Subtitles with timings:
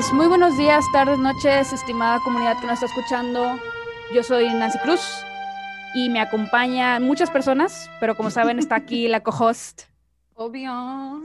[0.00, 3.60] Pues muy buenos días, tardes, noches, estimada comunidad que nos está escuchando.
[4.14, 5.02] Yo soy Nancy Cruz
[5.94, 9.82] y me acompañan muchas personas, pero como saben está aquí la co-host
[10.36, 11.20] Obvio.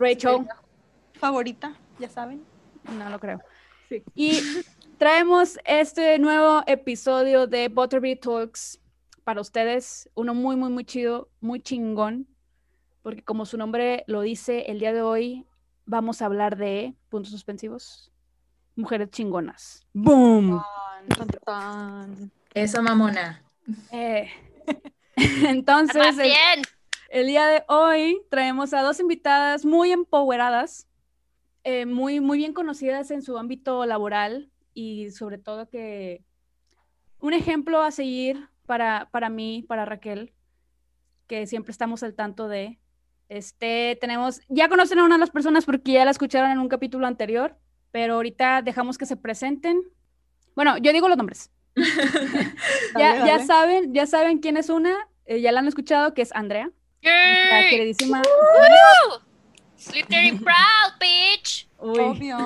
[0.00, 0.48] Rachel.
[1.12, 2.42] Favorita, ya saben.
[2.98, 3.40] No lo creo.
[3.88, 4.02] Sí.
[4.16, 4.40] Y
[4.98, 8.80] traemos este nuevo episodio de Butterbeer Talks
[9.22, 12.26] para ustedes, uno muy, muy, muy chido, muy chingón,
[13.02, 15.46] porque como su nombre lo dice, el día de hoy
[15.86, 18.10] vamos a hablar de puntos suspensivos,
[18.76, 19.86] mujeres chingonas.
[19.92, 20.62] ¡Boom!
[21.16, 22.32] Tan, tan.
[22.54, 23.42] Eso, mamona.
[23.90, 24.30] Eh,
[25.16, 26.62] entonces, el, bien.
[27.10, 30.88] el día de hoy traemos a dos invitadas muy empoweradas,
[31.64, 36.24] eh, muy, muy bien conocidas en su ámbito laboral y sobre todo que
[37.20, 40.32] un ejemplo a seguir para, para mí, para Raquel,
[41.26, 42.78] que siempre estamos al tanto de.
[43.32, 46.68] Este, tenemos, ya conocen a una de las personas porque ya la escucharon en un
[46.68, 47.56] capítulo anterior,
[47.90, 49.80] pero ahorita dejamos que se presenten.
[50.54, 51.50] Bueno, yo digo los nombres.
[51.74, 56.20] ya, Dale, ya saben, ya saben quién es una, eh, ya la han escuchado, que
[56.20, 57.70] es Andrea, la Yay.
[57.70, 58.20] queridísima.
[58.20, 59.20] Woo!
[59.78, 61.70] Slytherin proud, bitch.
[61.78, 62.38] Uy, Obvio.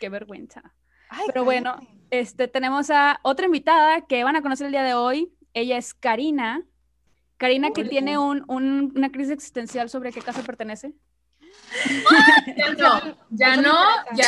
[0.00, 0.64] qué vergüenza.
[1.10, 1.76] Ay, Pero bueno.
[2.10, 5.32] Este, tenemos a otra invitada que van a conocer el día de hoy.
[5.54, 6.64] Ella es Karina.
[7.42, 10.92] Karina que tiene un- un- una crisis existencial sobre qué casa pertenece.
[12.56, 13.74] Ya no, ya no,
[14.14, 14.26] ya,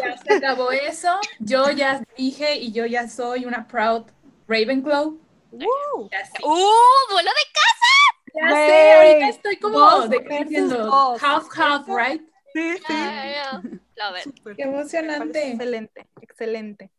[0.00, 1.08] ya se acabó eso.
[1.40, 4.04] Yo ya dije y yo ya soy una proud
[4.46, 5.18] Ravenclaw.
[5.52, 6.42] Ya sí.
[6.44, 7.12] ¡Uh!
[7.12, 12.22] ¡Vuelo de Ya Güey, sé, ahorita estoy como diciendo half half, right?
[12.54, 12.82] Sí, sí.
[12.86, 13.60] casa!
[13.96, 14.36] Love it.
[14.36, 14.56] Súper.
[14.56, 15.50] Qué emocionante.
[15.52, 16.90] Excelente, excelente.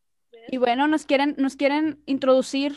[0.50, 2.76] Y bueno, nos quieren, nos quieren introducir,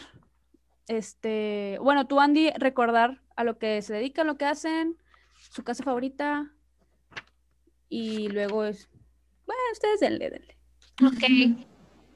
[0.89, 4.97] este, bueno, tú Andy, recordar a lo que se dedican, lo que hacen,
[5.51, 6.53] su casa favorita.
[7.89, 8.89] Y luego es,
[9.47, 10.59] bueno, ustedes denle, denle.
[11.05, 11.67] Ok.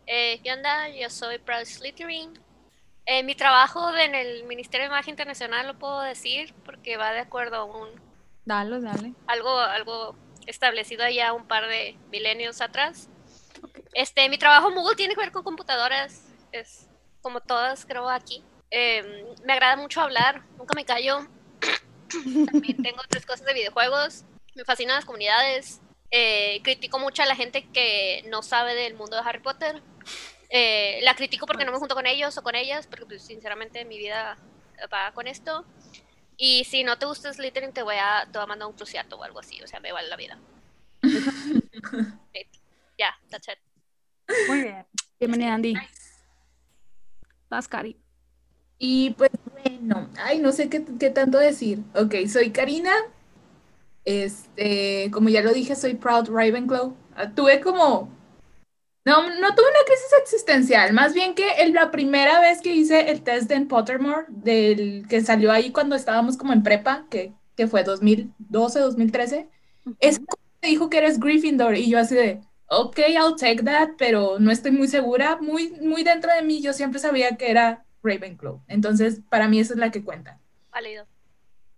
[0.06, 0.88] Eh, ¿Qué onda?
[0.88, 2.32] Yo soy Proud Slytherin.
[3.06, 7.20] Eh, mi trabajo en el Ministerio de Magia Internacional lo puedo decir porque va de
[7.20, 7.88] acuerdo a un
[8.44, 9.14] Dale, dale.
[9.26, 10.16] algo, algo
[10.47, 13.08] establecido ya un par de milenios atrás.
[13.92, 16.88] Este, mi trabajo Moogle tiene que ver con computadoras, es
[17.20, 18.42] como todas creo aquí.
[18.70, 21.26] Eh, me agrada mucho hablar, nunca me callo.
[22.50, 25.81] También tengo otras cosas de videojuegos, me fascinan las comunidades.
[26.10, 29.82] Eh, critico mucho a la gente que no sabe del mundo de Harry Potter.
[30.48, 33.84] Eh, la critico porque no me junto con ellos o con ellas, porque pues, sinceramente
[33.84, 34.36] mi vida
[34.92, 35.64] va con esto.
[36.37, 39.16] Y si no te gusta Slytherin, te voy a, te voy a mandar un cruciato
[39.16, 39.62] o algo así.
[39.62, 40.38] O sea, me vale la vida.
[42.98, 43.58] Ya, that's it.
[44.47, 44.87] Muy bien.
[45.19, 45.75] Bienvenida, Andy.
[47.48, 48.00] Vas, Cari.
[48.80, 51.84] Y pues bueno, ay, no sé qué, qué tanto decir.
[51.94, 52.91] Ok, soy Karina.
[54.04, 56.94] Este, como ya lo dije, soy Proud Ravenclaw.
[57.14, 58.08] Ah, Tuve como,
[59.04, 63.10] no, no tuve una crisis existencial, más bien que el- la primera vez que hice
[63.10, 67.66] el test en Pottermore, del que salió ahí cuando estábamos como en prepa, que, que
[67.69, 69.48] fue 2012, 2013,
[70.00, 73.90] es como me dijo que eres Gryffindor y yo así de, ok, I'll take that,
[73.98, 77.86] pero no estoy muy segura, muy, muy dentro de mí yo siempre sabía que era
[78.03, 80.38] Ravenclaw, entonces para mí esa es la que cuenta.
[80.72, 81.06] Válido.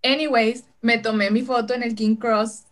[0.03, 2.65] Anyways, me tomé mi foto en el King Cross,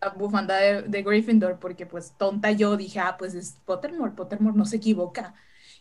[0.00, 4.56] la bufanda de, de Gryffindor, porque pues tonta yo dije, ah, pues es Pottermore, Pottermore
[4.56, 5.34] no se equivoca.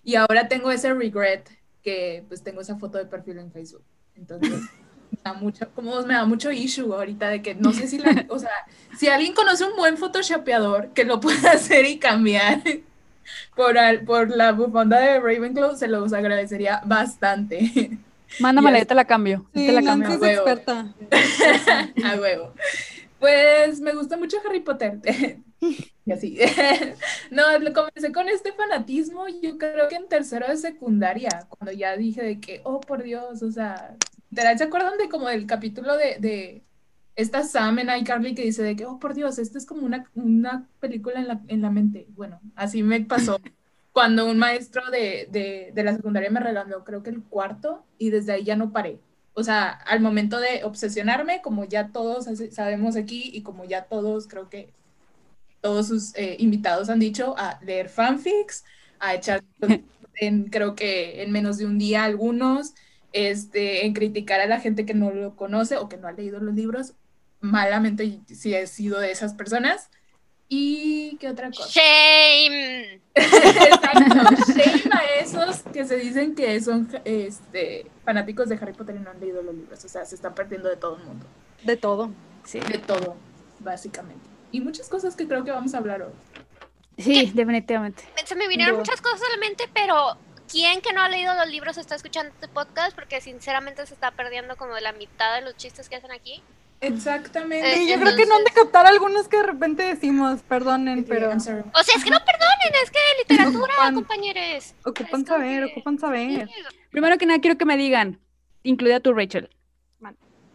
[0.03, 1.49] Y ahora tengo ese regret
[1.83, 3.83] que pues tengo esa foto de perfil en Facebook.
[4.15, 4.61] Entonces,
[5.11, 8.25] me da mucho, como me da mucho issue ahorita de que no sé si la,
[8.29, 8.51] o sea,
[8.97, 12.61] si alguien conoce un buen photoshopeador que lo pueda hacer y cambiar
[13.55, 17.97] por, al- por la bufanda de Ravenclaw, se los agradecería bastante.
[18.39, 19.45] Mándamela, yo te la cambio.
[19.53, 20.09] Sí, te la cambio.
[20.09, 20.93] es experta.
[22.03, 22.53] A huevo.
[23.19, 24.99] Pues me gusta mucho Harry Potter.
[26.05, 26.39] Y así.
[27.29, 31.95] No, lo comencé con este fanatismo, yo creo que en tercero de secundaria, cuando ya
[31.97, 33.95] dije de que, oh, por Dios, o sea,
[34.33, 36.63] ¿se acuerdan de como del capítulo de, de
[37.15, 40.09] esta Sam en iCarly que dice de que, oh, por Dios, esto es como una,
[40.15, 42.07] una película en la, en la mente?
[42.11, 43.39] Bueno, así me pasó
[43.91, 48.09] cuando un maestro de, de, de la secundaria me regaló, creo que el cuarto, y
[48.11, 48.99] desde ahí ya no paré.
[49.33, 54.27] O sea, al momento de obsesionarme, como ya todos sabemos aquí y como ya todos,
[54.27, 54.73] creo que
[55.61, 58.63] todos sus eh, invitados han dicho, a leer fanfics,
[58.99, 59.43] a echar
[60.15, 62.73] en, creo que en menos de un día algunos,
[63.13, 66.39] este, en criticar a la gente que no lo conoce o que no ha leído
[66.39, 66.93] los libros.
[67.41, 69.89] Malamente sí he sido de esas personas.
[70.51, 71.69] ¿Y qué otra cosa?
[71.69, 73.01] Shame.
[73.13, 74.51] Exacto.
[74.51, 79.11] Shame a esos que se dicen que son este, fanáticos de Harry Potter y no
[79.11, 79.85] han leído los libros.
[79.85, 81.25] O sea, se están perdiendo de todo el mundo.
[81.63, 82.11] De todo.
[82.43, 82.59] Sí.
[82.59, 83.15] De todo,
[83.59, 84.27] básicamente.
[84.51, 86.13] Y muchas cosas que creo que vamos a hablar hoy.
[86.97, 88.03] Sí, definitivamente.
[88.25, 90.17] Se me vinieron muchas cosas a la mente, pero
[90.49, 92.95] ¿quién que no ha leído los libros está escuchando este podcast?
[92.95, 96.41] Porque sinceramente se está perdiendo como de la mitad de los chistes que hacen aquí.
[96.81, 97.73] Exactamente.
[97.83, 101.29] Eh, yo creo que no han de captar algunos que de repente decimos, perdonen, pero.
[101.31, 101.55] O sea,
[101.95, 104.73] es que no perdonen, es que literatura, Ocupan- compañeros.
[104.85, 106.49] ocupan saber, que- ocupan saber.
[106.89, 108.19] Primero que nada, quiero que me digan,
[108.63, 109.49] incluida tú, Rachel.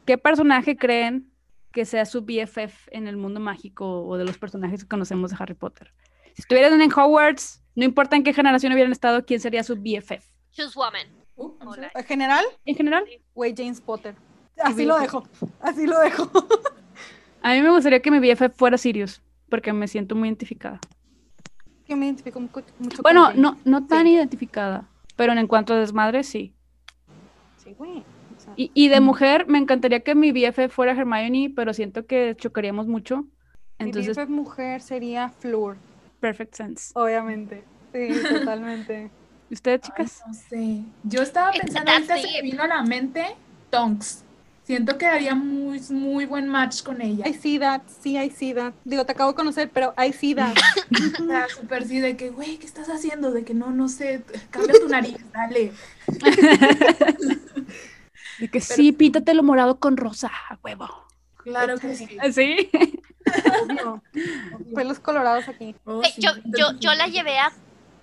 [0.06, 1.30] ¿qué personaje creen
[1.72, 5.36] que sea su BFF en el mundo mágico o de los personajes que conocemos de
[5.40, 5.92] Harry Potter?
[6.34, 10.24] Si estuvieran en Hogwarts, no importa en qué generación hubieran estado, ¿quién sería su BFF?
[10.52, 11.06] Choose woman.
[11.36, 11.52] Uh.
[11.94, 13.04] En general, En general,
[13.34, 14.14] güey, James Potter.
[14.62, 15.26] Así lo dejo,
[15.60, 16.30] así lo dejo.
[17.42, 20.78] a mí me gustaría que mi BFF fuera Sirius, porque me siento muy identificada.
[21.86, 22.64] Que me identifico mucho, con
[23.02, 24.12] Bueno, no, no tan Sí.
[24.12, 26.54] identificada, pero en cuanto a desmadre, sí.
[27.56, 27.98] Sí, güey.
[28.36, 32.06] o sea, Y, y de mujer, me encantaría que mi BFF fuera Hermione, pero siento
[32.06, 33.22] que chocaríamos mucho.
[33.22, 33.26] mi
[33.80, 35.76] Entonces, BFF mujer sería Fleur,
[36.24, 36.90] perfect sense.
[36.94, 37.64] obviamente.
[37.92, 39.10] Sí, totalmente.
[39.50, 40.22] ¿Y ustedes, Ay, chicas?
[40.26, 40.80] no sé.
[41.02, 43.36] Yo estaba pensando, ahorita se me vino a la mente
[43.68, 44.22] Tonks.
[44.64, 47.28] Siento que haría muy, muy buen match con ella.
[47.28, 48.72] I see that, sí, I see that.
[48.84, 50.56] Digo, te acabo de conocer, pero I see that.
[51.20, 53.30] O sea, súper sí, de que, güey, ¿qué estás haciendo?
[53.30, 55.72] De que no, no sé, cambia tu nariz, dale.
[58.38, 60.88] De que sí, píntatelo morado con rosa, a huevo.
[61.44, 62.08] Claro que sí.
[62.32, 62.70] ¿Sí?
[63.62, 64.02] Obvio.
[64.74, 65.74] Pelos colorados aquí.
[65.84, 67.52] Oh, Eh, sí, yo, yo, yo la llevé a...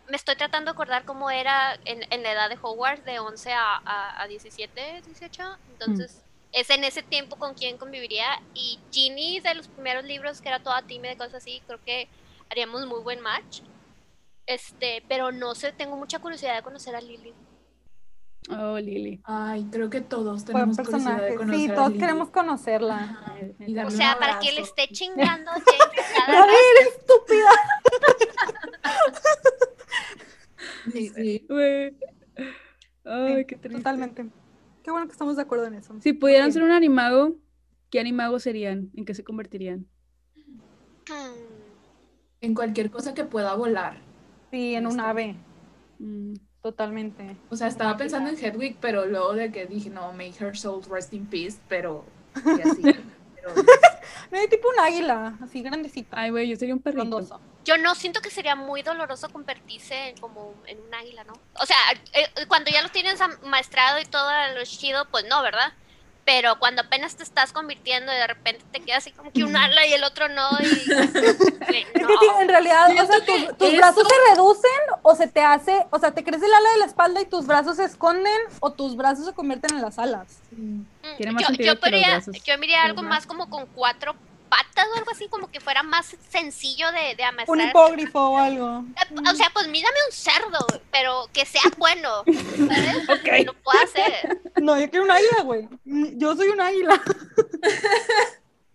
[0.09, 3.53] Me estoy tratando de acordar cómo era en, en la edad de Hogwarts, de 11
[3.53, 5.57] a, a, a 17, 18.
[5.71, 6.21] Entonces,
[6.51, 8.41] es en ese tiempo con quien conviviría.
[8.53, 12.09] Y Ginny, de los primeros libros, que era toda tímida y cosas así, creo que
[12.49, 13.61] haríamos muy buen match.
[14.45, 17.33] Este, pero no sé, tengo mucha curiosidad de conocer a Lily.
[18.49, 19.21] Oh, Lily.
[19.23, 21.31] Ay, creo que todos tenemos curiosidad personaje.
[21.31, 23.35] de conocer Sí, a todos queremos conocerla.
[23.59, 25.51] Y O sea, para que le esté chingando
[26.25, 27.51] cada A ver, estúpida.
[30.91, 31.45] Sí, sí.
[31.47, 31.95] Güey.
[33.05, 33.77] Ay, qué triste.
[33.77, 34.29] Totalmente.
[34.83, 35.95] Qué bueno que estamos de acuerdo en eso.
[36.01, 37.35] Si pudieran ser un animago,
[37.89, 38.89] ¿qué animago serían?
[38.95, 39.87] ¿En qué se convertirían?
[42.41, 44.01] En cualquier cosa que pueda volar.
[44.49, 45.35] Sí, en un ave.
[45.99, 47.37] Mm, Totalmente.
[47.49, 50.83] O sea, estaba pensando en Hedwig, pero luego de que dije, no, may her soul
[50.89, 52.05] rest in peace, pero...
[52.35, 52.81] y así,
[54.31, 56.09] pero hay tipo un águila, así grandecito.
[56.11, 57.01] Ay, güey, yo sería un perrito.
[57.01, 57.41] Frondoso.
[57.65, 61.33] Yo no siento que sería muy doloroso convertirse en como en un águila, ¿no?
[61.59, 61.77] O sea,
[62.13, 65.73] eh, cuando ya lo tienes maestrado y todo lo chido, pues no, ¿verdad?
[66.23, 69.57] Pero cuando apenas te estás convirtiendo y de repente te queda así como que un
[69.57, 70.65] ala y el otro no y...
[71.71, 74.71] Es que en realidad, o sea, tus, tus eso- brazos se reducen
[75.01, 77.47] o se te hace, o sea, te crece el ala de la espalda y tus
[77.47, 80.39] brazos se esconden o tus brazos se convierten en las alas.
[80.51, 80.81] Mm,
[81.17, 84.15] Tiene más yo, yo, podría- yo miraría algo más como con cuatro
[84.51, 87.29] patas o algo así, como que fuera más sencillo de, de Un
[87.61, 87.69] amasar.
[87.69, 88.83] hipógrifo o algo.
[89.01, 92.23] Eh, O sea, pues mírame un cerdo, pero que sea bueno,
[92.67, 93.09] ¿sabes?
[93.09, 93.45] Ok.
[93.45, 94.41] Lo puedo hacer.
[94.61, 95.69] No, yo quiero un águila, güey.
[95.85, 97.01] Yo soy un águila.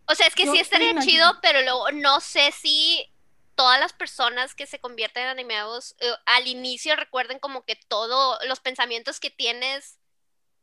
[0.06, 1.38] O sea, es que Yo sí estaría chido, águila.
[1.43, 3.12] pero luego no sé si
[3.56, 8.38] todas las personas que se convierten en animados eh, al inicio recuerden como que todos
[8.47, 9.99] los pensamientos que tienes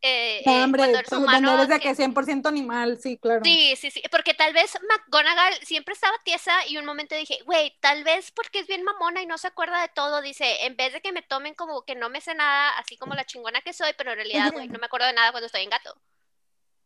[0.06, 1.54] eh, No, eh, hombre, cuando eres humano.
[1.54, 3.42] eres de que- que 100% animal, sí, claro.
[3.46, 7.76] Sí, sí, sí, porque tal vez McGonagall siempre estaba tiesa y un momento dije, güey,
[7.80, 10.92] tal vez porque es bien mamona y no se acuerda de todo, dice, en vez
[10.94, 13.72] de que me tomen como que no me sé nada, así como la chingona que
[13.74, 15.96] soy, pero en realidad, güey, no me acuerdo de nada cuando estoy en gato.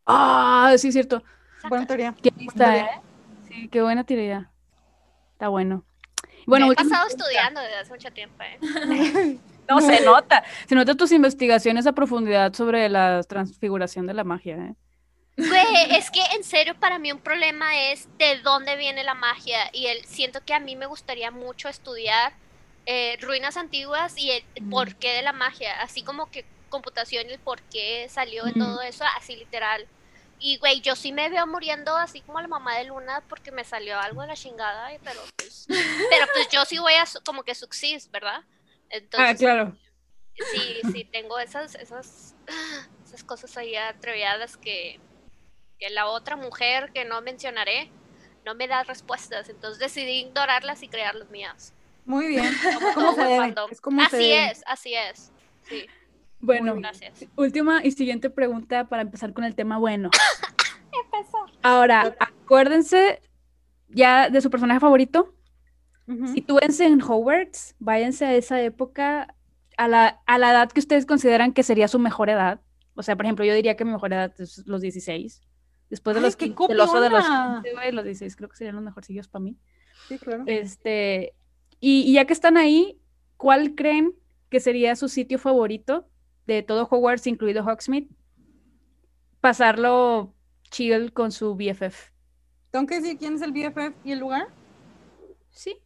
[0.05, 1.23] Ah, sí, es cierto.
[1.67, 2.15] Buena teoría.
[2.21, 3.01] Qué lista, ¿eh?
[3.47, 4.51] Sí, qué buena teoría.
[5.33, 5.83] Está bueno.
[6.45, 7.23] Bueno, Me he pasado pregunta.
[7.25, 8.57] estudiando desde hace mucho tiempo, ¿eh?
[9.69, 10.43] No, se nota.
[10.67, 14.75] Se nota tus investigaciones a profundidad sobre la transfiguración de la magia, ¿eh?
[15.37, 19.69] Güey, es que en serio para mí un problema es de dónde viene la magia
[19.71, 22.33] y el, siento que a mí me gustaría mucho estudiar
[22.87, 24.69] eh, ruinas antiguas y el Mm.
[24.71, 28.59] porqué de la magia, así como que computación y el por qué salió de Mm.
[28.59, 29.85] todo eso, así literal.
[30.39, 33.63] Y güey, yo sí me veo muriendo así como la mamá de Luna porque me
[33.63, 37.53] salió algo de la chingada, pero pues, pero pues yo sí voy a como que
[37.53, 38.41] subsist, ¿verdad?
[38.89, 39.77] Entonces, Ah, claro.
[40.51, 42.35] sí, sí, tengo esas, esas,
[43.05, 44.99] esas cosas ahí atrevidas que,
[45.79, 47.89] que la otra mujer que no mencionaré
[48.45, 51.73] no me da respuestas, entonces decidí ignorarlas y crear las mías.
[52.05, 52.53] Muy bien.
[53.99, 55.31] Así es, así es.
[55.67, 55.85] Sí,
[56.39, 57.25] Bueno, gracias.
[57.35, 60.09] última y siguiente pregunta para empezar con el tema bueno.
[61.61, 63.21] Ahora, acuérdense
[63.89, 65.33] ya de su personaje favorito.
[66.33, 69.35] Sitúense en Hogwarts, váyanse a esa época,
[69.75, 72.61] a la, a la edad que ustedes consideran que sería su mejor edad.
[72.95, 75.41] O sea, por ejemplo, yo diría que mi mejor edad es los 16.
[75.89, 77.61] Después de Ay, los qué 15, el oso de los copiona.
[77.63, 79.57] 15, güey, los 16 creo que serían los mejorcillos para mí.
[80.07, 80.43] Sí, claro.
[80.47, 81.33] Este,
[81.79, 82.99] y, y ya que están ahí,
[83.35, 84.13] ¿cuál creen
[84.49, 86.07] que sería su sitio favorito
[86.45, 88.07] de todo Hogwarts, incluido Hogsmeade?
[89.41, 90.33] Pasarlo
[90.71, 92.11] chill con su BFF.
[92.71, 94.47] ¿Tengo que decir quién es el BFF y el lugar?
[95.51, 95.77] Sí.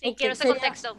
[0.00, 0.96] Sí, Ok, quiero ese sería- contexto.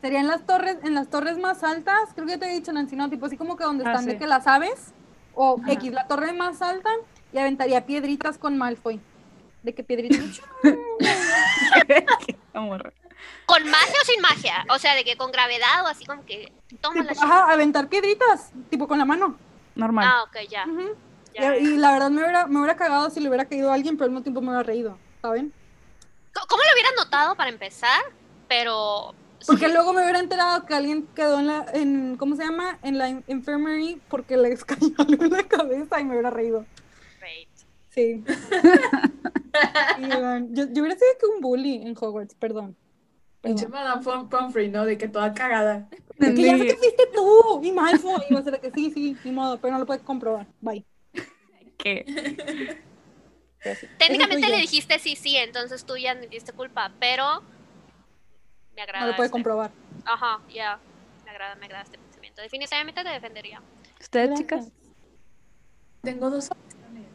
[0.00, 2.96] Serían las torres, en las torres más altas, creo que ya te he dicho, Nancy,
[2.96, 3.08] ¿no?
[3.08, 4.18] Tipo así como que donde Ah, están de sí.
[4.18, 4.92] que las aves,
[5.34, 5.72] o Ajá.
[5.74, 6.90] X, la torre más alta,
[7.32, 9.00] y aventaría piedritas con Malfoy.
[9.62, 10.40] De que piedritas.
[13.46, 14.64] ¿Con magia o sin magia?
[14.70, 18.50] O sea, de que con gravedad o así como que toma la ajá, aventar piedritas,
[18.70, 19.36] tipo con la mano.
[19.74, 20.04] Normal.
[20.08, 20.64] Ah, ok, ya.
[20.66, 20.96] Ujú.
[21.34, 23.74] ya, Y, y la verdad me hubiera, me hubiera cagado si le hubiera caído a
[23.74, 25.52] alguien, pero al mismo tiempo me hubiera reído, ¿saben?
[26.48, 28.00] ¿Cómo lo hubieras notado para empezar?
[28.52, 29.14] Pero.
[29.46, 32.78] Porque sí, luego me hubiera enterado que alguien quedó en la, en, ¿cómo se llama?
[32.82, 36.66] En la in- infirmary porque le cayó algo en la cabeza y me hubiera reído.
[37.88, 38.22] Sí.
[39.98, 42.74] Y, yo, yo hubiera sido que un bully en Hogwarts, perdón.
[43.42, 43.68] Pinche.
[43.68, 44.86] Madame Pom- Pomfrey, ¿no?
[44.86, 45.88] De que toda cagada.
[46.18, 48.22] De que ya sé que fuiste tú y Malfoy.
[48.30, 50.46] Y va a ser que sí, sí, ni modo, pero no lo puedes comprobar.
[50.62, 50.86] Bye.
[51.76, 52.78] ¿Qué?
[53.98, 57.42] Técnicamente le dijiste sí, sí, entonces tú ya admitiste culpa, pero.
[58.76, 59.04] Me agrada.
[59.06, 59.70] No lo puedes este- comprobar.
[60.04, 60.78] Ajá, ya.
[61.24, 62.42] Me agrada, me agrada este pensamiento.
[62.42, 63.60] Definitivamente te defendería.
[64.00, 64.38] ¿Ustedes, Gracias.
[64.66, 64.72] chicas?
[66.02, 67.06] Tengo dos opciones.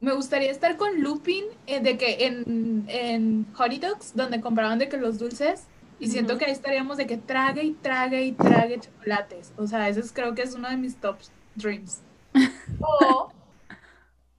[0.00, 4.88] Me gustaría estar con Lupin eh, de que en, en Hot Dogs, donde compraban de
[4.88, 5.66] que los dulces,
[5.98, 9.52] y siento que ahí estaríamos de que trague y trague y trague chocolates.
[9.56, 11.18] O sea, ese es- creo que es uno de mis top
[11.54, 12.02] dreams.
[12.80, 13.32] O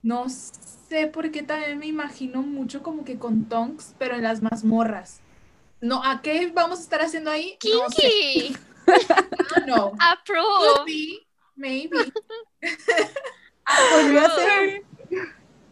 [0.04, 4.42] no sé por qué también me imagino mucho como que con Tonks, pero en las
[4.44, 5.22] mazmorras.
[5.82, 7.58] No, ¿a qué vamos a estar haciendo ahí?
[7.72, 8.02] No sé.
[8.02, 8.58] ¡Kinky!
[8.88, 9.90] Ah, no.
[9.92, 10.86] Could Approve.
[10.86, 11.98] be, maybe.
[13.92, 14.84] Podría ser.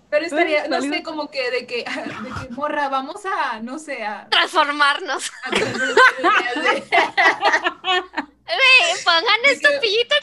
[0.10, 4.06] Pero estaría, no sé, como que de que, de que morra, vamos a, no sé,
[4.06, 4.28] a...
[4.30, 5.32] Transformarnos.
[5.44, 5.50] a-
[8.46, 9.70] Ve, pongan esto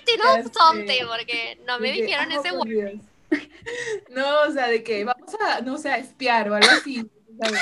[0.05, 0.45] Tino sé.
[0.57, 3.01] something, porque no me que, dijeron ah, ese word.
[4.11, 7.05] No, o sea, de que vamos a, no sé, a espiar o algo así,
[7.43, 7.61] ¿sabes?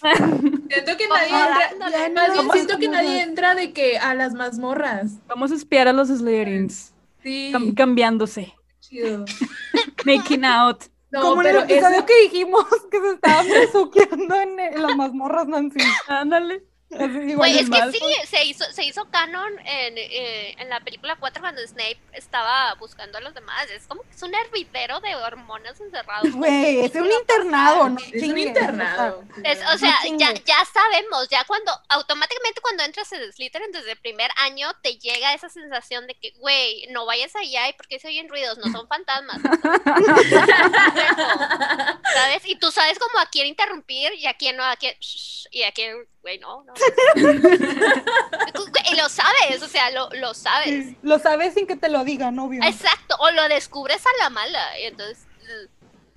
[0.00, 5.12] Siento que nadie entra, más bien siento que nadie entra de que a las mazmorras.
[5.26, 6.92] Vamos a espiar a los Slytherins.
[7.22, 8.54] Sí, cam- cambiándose.
[8.80, 9.24] chido.
[10.04, 10.84] Making out.
[11.10, 14.82] No, Como en pero el episodio eso- que dijimos que se estaban besuqueando en, en
[14.82, 15.78] las mazmorras, Nancy.
[16.06, 16.66] Ándale.
[16.90, 21.42] Güey, es que sí, se hizo, se hizo canon en, eh, en la película 4
[21.42, 23.68] cuando Snape estaba buscando a los demás.
[23.70, 26.32] Es como que es un hervidero de hormonas encerrados.
[26.32, 28.00] Güey, es un internado, ¿no?
[28.00, 29.22] es un internado.
[29.44, 33.92] Es, o No sea, ya, ya sabemos, ya cuando automáticamente cuando entras en Slytherin desde
[33.92, 37.98] el primer año te llega esa sensación de que, güey, no vayas allá y porque
[37.98, 39.38] se oyen ruidos, no son fantasmas.
[42.14, 42.42] ¿Sabes?
[42.46, 45.62] Y tú sabes como a quién interrumpir y a quién no, a quién, shh, y
[45.62, 46.74] a quién, güey, no, no.
[48.92, 50.88] y lo sabes, o sea, lo, lo sabes.
[50.88, 52.62] Sí, Lo sabes sin que te lo digan, obvio.
[52.62, 55.26] Exacto, o lo descubres a la mala, y entonces...
[55.40, 55.70] ugh.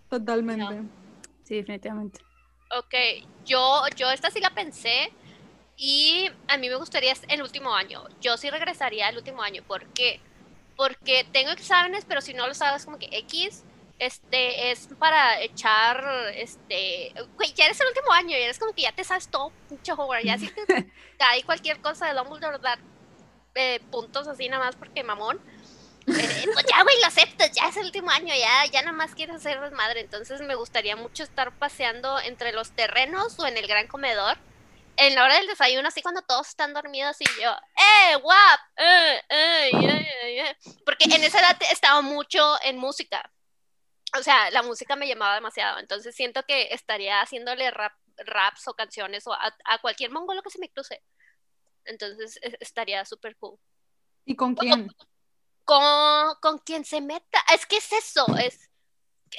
[0.09, 0.81] Totalmente.
[1.43, 2.19] Sí, definitivamente.
[2.77, 2.93] Ok,
[3.45, 5.13] yo, yo esta sí la pensé
[5.77, 8.03] y a mí me gustaría el último año.
[8.19, 9.63] Yo sí regresaría al último año.
[9.63, 10.19] ¿Por qué?
[10.75, 13.63] Porque tengo exámenes, pero si no lo sabes como que X,
[14.01, 16.03] este, es para echar,
[16.33, 19.51] este, güey, ya eres el último año y eres como que ya te sabes todo,
[19.69, 22.79] mucho Hogwarts, ya si te cae cualquier cosa de Dumbledore dar
[23.53, 25.39] eh, puntos así nada más porque mamón.
[26.07, 29.13] Eh, pues ya, güey, lo aceptas, ya es el último año, ya, ya nada más
[29.13, 29.99] quieres hacer desmadre.
[29.99, 34.35] Entonces me gustaría mucho estar paseando entre los terrenos o en el gran comedor.
[34.97, 38.59] En la hora del desayuno, así cuando todos están dormidos y yo, ¡eh, guap!
[38.77, 40.57] ¡eh, eh, yeah, yeah, yeah".
[40.85, 43.31] Porque en esa edad estaba mucho en música.
[44.17, 45.79] O sea, la música me llamaba demasiado.
[45.79, 50.49] Entonces siento que estaría haciéndole rap, raps o canciones o a, a cualquier mongolo que
[50.49, 51.01] se me cruce.
[51.85, 53.57] Entonces e- estaría súper cool
[54.25, 54.91] ¿Y con quién?
[55.63, 57.39] con, con quien se meta.
[57.53, 58.69] Es que es eso, es,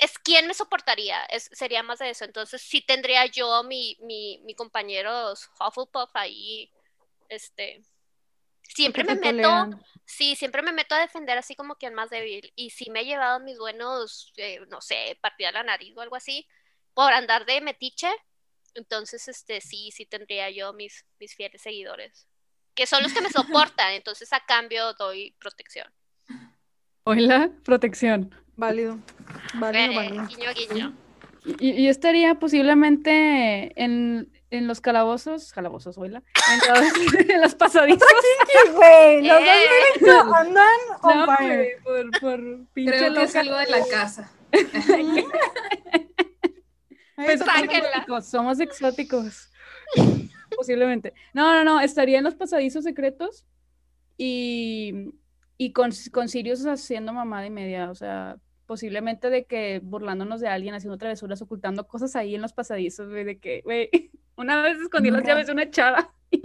[0.00, 2.24] es quién me soportaría, es, sería más de eso.
[2.24, 6.72] Entonces sí tendría yo mi, mi, mi compañeros Hufflepuff ahí,
[7.28, 7.82] este,
[8.62, 9.82] siempre me meto, toleran.
[10.04, 12.52] sí, siempre me meto a defender así como quien más débil.
[12.56, 16.16] Y sí me he llevado mis buenos, eh, no sé, partida la nariz o algo
[16.16, 16.46] así,
[16.94, 18.08] por andar de metiche.
[18.74, 22.26] Entonces, este, sí, sí tendría yo mis, mis fieles seguidores.
[22.74, 25.92] Que son los que me soportan, entonces a cambio doy protección.
[27.04, 28.34] Hola, protección.
[28.56, 28.98] Válido.
[29.54, 30.26] Válido, Eh, válido.
[30.26, 30.96] guiño, guiño.
[31.44, 37.54] Y, y yo estaría posiblemente en, en los calabozos, calabozos, oíla, en los, en los
[37.54, 38.06] pasadizos.
[38.74, 39.46] Güey, los Eh.
[40.00, 40.66] dos andan
[41.02, 41.78] on No, fire.
[41.82, 42.40] por, por
[42.74, 44.30] pinche Creo que es algo de la casa.
[47.16, 49.50] Pues somos exóticos, somos exóticos.
[50.56, 51.14] Posiblemente.
[51.32, 53.46] No, no, no, estaría en los pasadizos secretos
[54.18, 55.14] y,
[55.56, 58.36] y con, con Sirius haciendo mamada y media, o sea,
[58.72, 63.22] posiblemente de que burlándonos de alguien, haciendo travesuras, ocultando cosas ahí en los pasadizos, güey,
[63.22, 63.90] de que, güey,
[64.36, 66.38] una vez escondí las llaves de una chava y,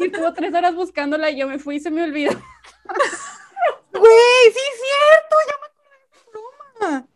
[0.00, 2.30] y estuvo tres horas buscándola y yo me fui y se me olvidó.
[3.92, 6.30] Güey, sí es cierto, ya me acordé de
[6.80, 7.08] broma.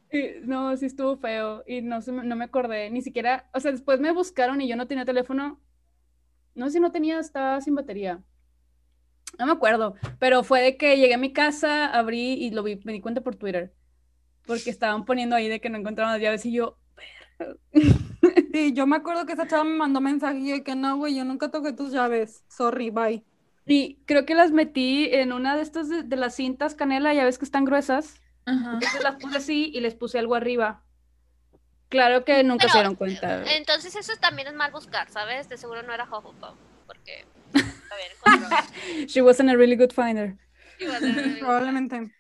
[0.42, 3.60] Y, no, sí estuvo feo y no, se me- no me acordé, ni siquiera, o
[3.60, 5.58] sea, después me buscaron y yo no tenía teléfono,
[6.54, 8.22] no sé si no tenía, estaba sin batería.
[9.38, 12.80] No me acuerdo, pero fue de que llegué a mi casa, abrí y lo vi,
[12.84, 13.72] me di cuenta por Twitter,
[14.48, 16.76] porque estaban poniendo ahí de que no encontraban las llaves y yo,
[18.52, 21.24] Sí, yo me acuerdo que esa chava me mandó mensaje y que no, güey, yo
[21.24, 22.42] nunca toqué tus llaves.
[22.48, 23.24] Sorry, bye.
[23.66, 27.24] y creo que las metí en una de estas de, de las cintas canela, ya
[27.24, 28.72] ves que están gruesas, Ajá.
[28.74, 30.82] entonces las puse así y les puse algo arriba.
[31.90, 33.44] Claro que nunca se Pero, dieron cuenta.
[33.56, 35.48] Entonces eso también es mal buscar, ¿sabes?
[35.48, 37.66] De seguro no era Hufflepuff, porque bien
[38.16, 38.66] encontrado.
[39.06, 40.36] She wasn't a really good finder.
[40.80, 42.10] A ser- Probablemente.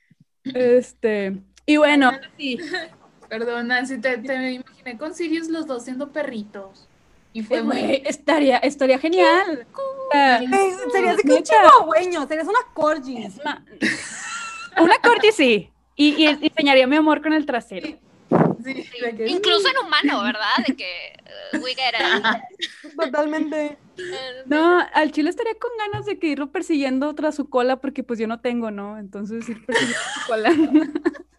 [0.44, 2.58] Este, y bueno, sí.
[3.28, 6.88] Perdón, Nancy, te, te me imaginé con Sirius los dos siendo perritos.
[7.34, 8.02] Y fue Eh, muy...
[8.06, 9.66] estaría, estaría genial.
[10.14, 10.48] Ey,
[10.90, 13.22] serías un chihuahueño, serías una corgi.
[13.24, 13.62] es ma-
[14.80, 15.70] Una corti sí.
[15.94, 17.86] Y, y enseñaría mi amor con el trasero.
[18.64, 18.74] Sí,
[19.16, 20.64] que- Incluso en humano, ¿verdad?
[20.66, 21.12] De que
[21.52, 22.92] uh, we get it.
[22.98, 23.76] Totalmente.
[23.98, 28.02] Eh, No, al chile estaría con ganas de que irlo persiguiendo tras su cola porque
[28.02, 28.98] pues yo no tengo, ¿no?
[28.98, 30.50] Entonces ir persiguiendo su cola.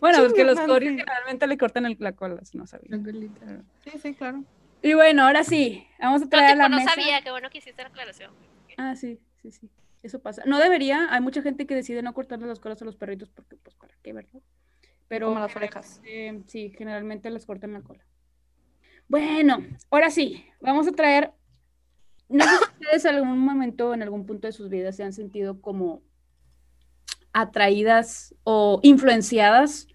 [0.00, 2.96] Bueno, es que los coris generalmente le cortan el- la cola, si no sabía.
[2.96, 3.62] La.
[3.84, 4.44] Sí, sí, claro.
[4.82, 6.94] Y bueno, ahora sí, vamos a No, traer a la no mesa.
[6.94, 8.32] sabía, qué bueno que hiciste la aclaración.
[8.78, 9.68] Ah, sí, sí, sí.
[10.02, 10.42] Eso pasa.
[10.46, 13.56] No debería, hay mucha gente que decide no cortarle las colas a los perritos porque,
[13.56, 14.40] pues, ¿para qué, verdad?
[15.08, 16.00] Pero Como las orejas.
[16.04, 18.02] eh, sí, generalmente les cortan la cola.
[19.08, 19.58] Bueno,
[19.90, 21.32] ahora sí, vamos a traer.
[22.28, 25.12] No sé si ustedes en algún momento, en algún punto de sus vidas, se han
[25.12, 26.00] sentido como
[27.32, 29.86] atraídas o influenciadas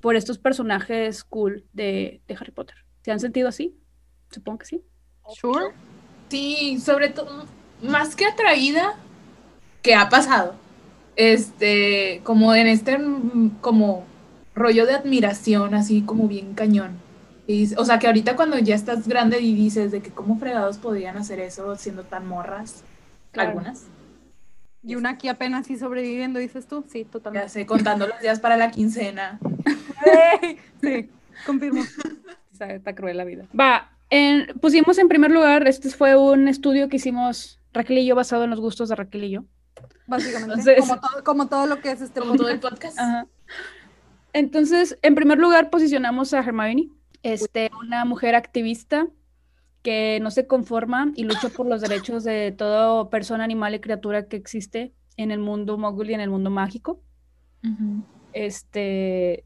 [0.00, 2.76] por estos personajes cool de, de Harry Potter.
[3.02, 3.76] ¿Se han sentido así?
[4.30, 4.82] Supongo que sí.
[5.34, 5.74] Sure.
[6.28, 7.46] Sí, sobre todo,
[7.82, 8.94] más que atraída,
[9.82, 10.54] que ha pasado.
[11.16, 12.98] Este, como en este,
[13.60, 14.04] como
[14.54, 17.02] rollo de admiración, así como bien cañón.
[17.46, 20.78] Y o sea, que ahorita cuando ya estás grande y dices de que cómo fregados
[20.78, 22.82] podían hacer eso siendo tan morras,
[23.32, 23.50] Claro.
[23.50, 23.84] algunas,
[24.86, 26.84] Y una aquí apenas sí sobreviviendo, dices tú.
[26.88, 27.48] Sí, ya totalmente.
[27.48, 29.38] sé, contando los días para la quincena.
[30.80, 31.10] Sí,
[31.44, 31.82] confirmo.
[32.52, 33.46] Está, está cruel la vida.
[33.58, 38.14] Va, en- pusimos en primer lugar, este fue un estudio que hicimos Raquel y yo
[38.14, 39.44] basado en los gustos de Raquel y yo.
[40.06, 40.54] Básicamente.
[40.54, 42.96] Entonces- como, todo, como todo lo que es este Como todo el podcast.
[42.96, 42.98] podcast.
[43.00, 43.26] Ajá.
[44.32, 46.90] Entonces, en primer lugar posicionamos a Hermione,
[47.22, 49.08] este, una mujer activista
[49.86, 54.26] que no se conforma y lucha por los derechos de toda persona, animal y criatura
[54.26, 57.00] que existe en el mundo mogul y en el mundo mágico.
[57.64, 58.02] Ujú.
[58.32, 59.44] este,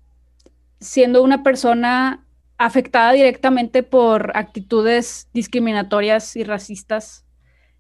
[0.81, 2.25] siendo una persona
[2.59, 7.25] afectada directamente por actitudes discriminatorias y racistas,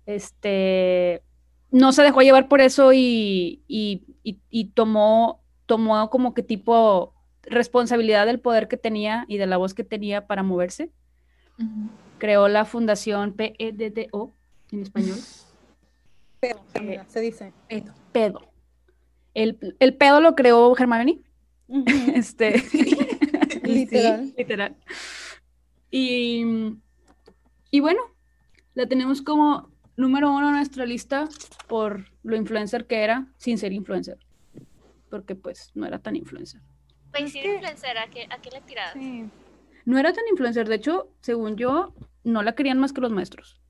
[0.07, 1.23] este,
[1.71, 7.13] no se dejó llevar por eso y, y- y- y tomó, tomó como que tipo
[7.43, 10.91] responsabilidad del poder que tenía y de la voz que tenía para moverse.
[11.59, 11.89] Ujú.
[12.21, 14.33] Creó la fundación PEDDO
[14.71, 15.19] en español.
[16.41, 17.53] Pero, mira, se dice.
[17.69, 17.93] Pedo.
[18.13, 18.41] Pedo.
[19.35, 21.21] El, el pedo lo creó Hermione.
[22.15, 22.63] Este,
[23.65, 24.33] Literal.
[24.37, 24.77] literal.
[25.91, 26.45] Y,
[27.71, 28.01] y bueno,
[28.75, 31.29] la tenemos como número uno en nuestra lista
[31.69, 34.19] por lo influencer que era, sin ser influencer.
[35.11, 36.61] Porque pues no era tan influencer.
[37.11, 38.93] Güey, Es sí, que- influencer, ¿a qué, a qué le tiras?
[38.95, 39.25] Sí.
[39.85, 43.61] No era tan influencer, de hecho, según yo, no la querían más que los maestros.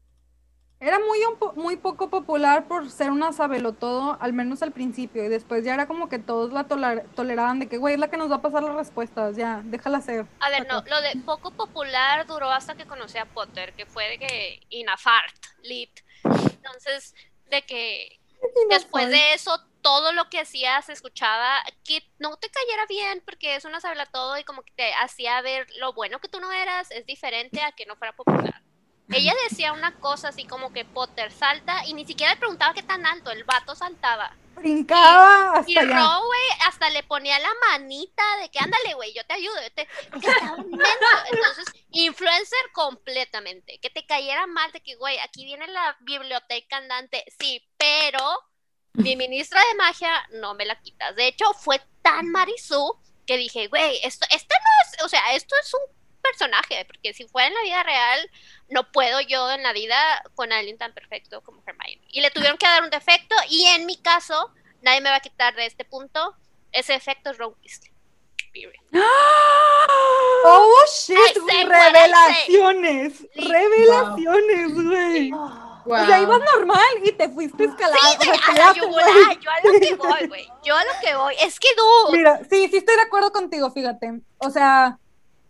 [0.82, 5.22] Era muy, un po- muy poco popular por ser una sabelotodo, al menos al principio,
[5.22, 8.08] y después ya era como que todos la toler- toleraban de que, güey, es la
[8.08, 10.24] que nos va a pasar las respuestas, ya, déjala ser.
[10.40, 14.08] A ver, no, lo de poco popular duró hasta que conocí a Potter, que fue
[14.08, 15.34] de que Inafart,
[15.64, 15.90] lit.
[16.24, 17.14] Entonces,
[17.50, 18.18] de que
[18.70, 23.56] después de eso, todo lo que hacía se escuchaba que no te cayera bien porque
[23.56, 26.52] es una sabla todo y como que te hacía ver lo bueno que tú no
[26.52, 28.62] eras es diferente a que no fuera popular.
[29.12, 32.82] Ella decía una cosa así como que Potter salta y ni siquiera le preguntaba qué
[32.82, 34.36] tan alto, el vato saltaba.
[34.54, 35.96] Brincaba Y hasta allá.
[35.96, 39.54] Ro, güey, hasta le ponía la manita de que ándale, güey, yo te ayudo.
[39.62, 39.88] Yo te...
[41.32, 43.80] Entonces, influencer completamente.
[43.80, 47.24] Que te cayera mal de que, güey, aquí viene la biblioteca andante.
[47.38, 48.20] Sí, pero
[48.94, 51.14] mi ministra de magia no me la quitas.
[51.16, 55.54] De hecho, fue tan Marisú que dije, güey, esto, esto no es, o sea, esto
[55.62, 55.80] es un
[56.20, 58.30] personaje, porque si fuera en la vida real,
[58.68, 59.96] no puedo yo en la vida
[60.34, 62.06] con alguien tan perfecto como Hermione.
[62.08, 65.20] Y le tuvieron que dar un defecto, y en mi caso, nadie me va a
[65.20, 66.36] quitar de este punto,
[66.72, 67.90] ese efecto es Ron Weasley.
[68.52, 68.74] Period.
[70.44, 73.24] Oh shit, güey, I revelaciones.
[73.36, 74.74] Revelaciones,
[75.84, 76.02] güey.
[76.02, 77.98] O sea, ibas normal y te fuiste escalando.
[78.20, 80.48] Sí, o sea, güey, a la yugular, yo a lo que voy, güey.
[80.64, 81.34] Yo a lo que voy.
[81.42, 84.20] Es que, dude, Mira, sí, sí estoy de acuerdo contigo, fíjate.
[84.38, 84.98] O sea,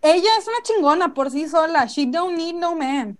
[0.01, 1.85] ella es una chingona por sí sola.
[1.85, 3.17] She don't need no man.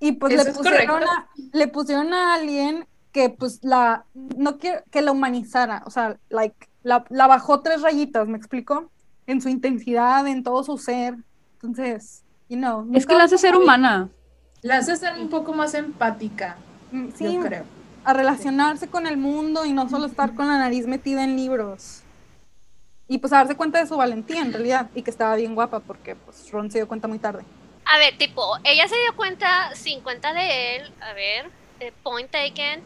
[0.00, 5.02] Y pues le pusieron, a, le pusieron a alguien que pues la no quiere que
[5.02, 8.90] la humanizara, o sea, like la, la bajó tres rayitas, ¿me explico?
[9.26, 11.16] En su intensidad, en todo su ser.
[11.54, 14.08] Entonces, you know, Es que la hace ser humana.
[14.62, 16.56] La hace ser un poco más empática,
[16.90, 17.64] Mm, Sí, yo creo.
[18.04, 22.00] a relacionarse con el mundo y no solo estar con la nariz metida en libros.
[23.06, 25.80] Y pues a darse cuenta de su valentía en realidad y que estaba bien guapa
[25.80, 27.42] porque pues Ron se dio cuenta muy tarde.
[27.90, 32.30] a ver, tipo, ella se dio cuenta, sin cuenta de él, a ver, eh, point
[32.30, 32.82] taken.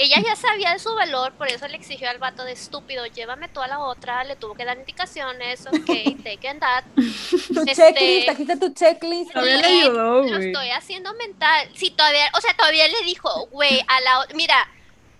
[0.00, 3.48] Ella ya sabía de su valor, por eso le exigió al vato de estúpido, llévame
[3.48, 5.74] tú a la otra, le tuvo que dar indicaciones, ok,
[6.24, 6.84] taken that.
[6.94, 9.32] Tu Este- checklist, aquí está tu checklist.
[9.32, 11.68] Todavía le ayudó, Lo estoy haciendo mental.
[11.74, 14.68] Sí, todavía, o sea, todavía le dijo, güey, a la, o- mira,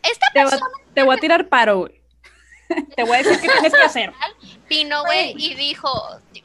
[0.02, 2.00] esta Te, va- persona te voy a tirar paro, güey.
[2.94, 4.12] Te voy a decir qué tienes que hacer.
[4.68, 5.90] vino, güey, y dijo,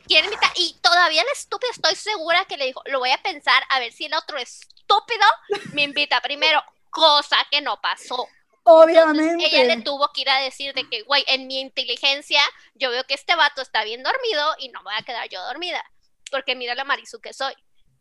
[0.07, 3.61] quiere invitar, y todavía la estúpida estoy segura que le dijo, lo voy a pensar
[3.69, 5.25] a ver si el otro estúpido
[5.73, 6.63] me invita primero,
[6.93, 8.27] cosa que no pasó.
[8.63, 9.45] Obviamente.
[9.45, 12.41] Ella le tuvo que ir a decir de que, güey, en mi inteligencia,
[12.75, 15.43] yo veo que este vato está bien dormido y no me voy a quedar yo
[15.43, 15.83] dormida,
[16.31, 17.53] porque mira la Marisu que soy.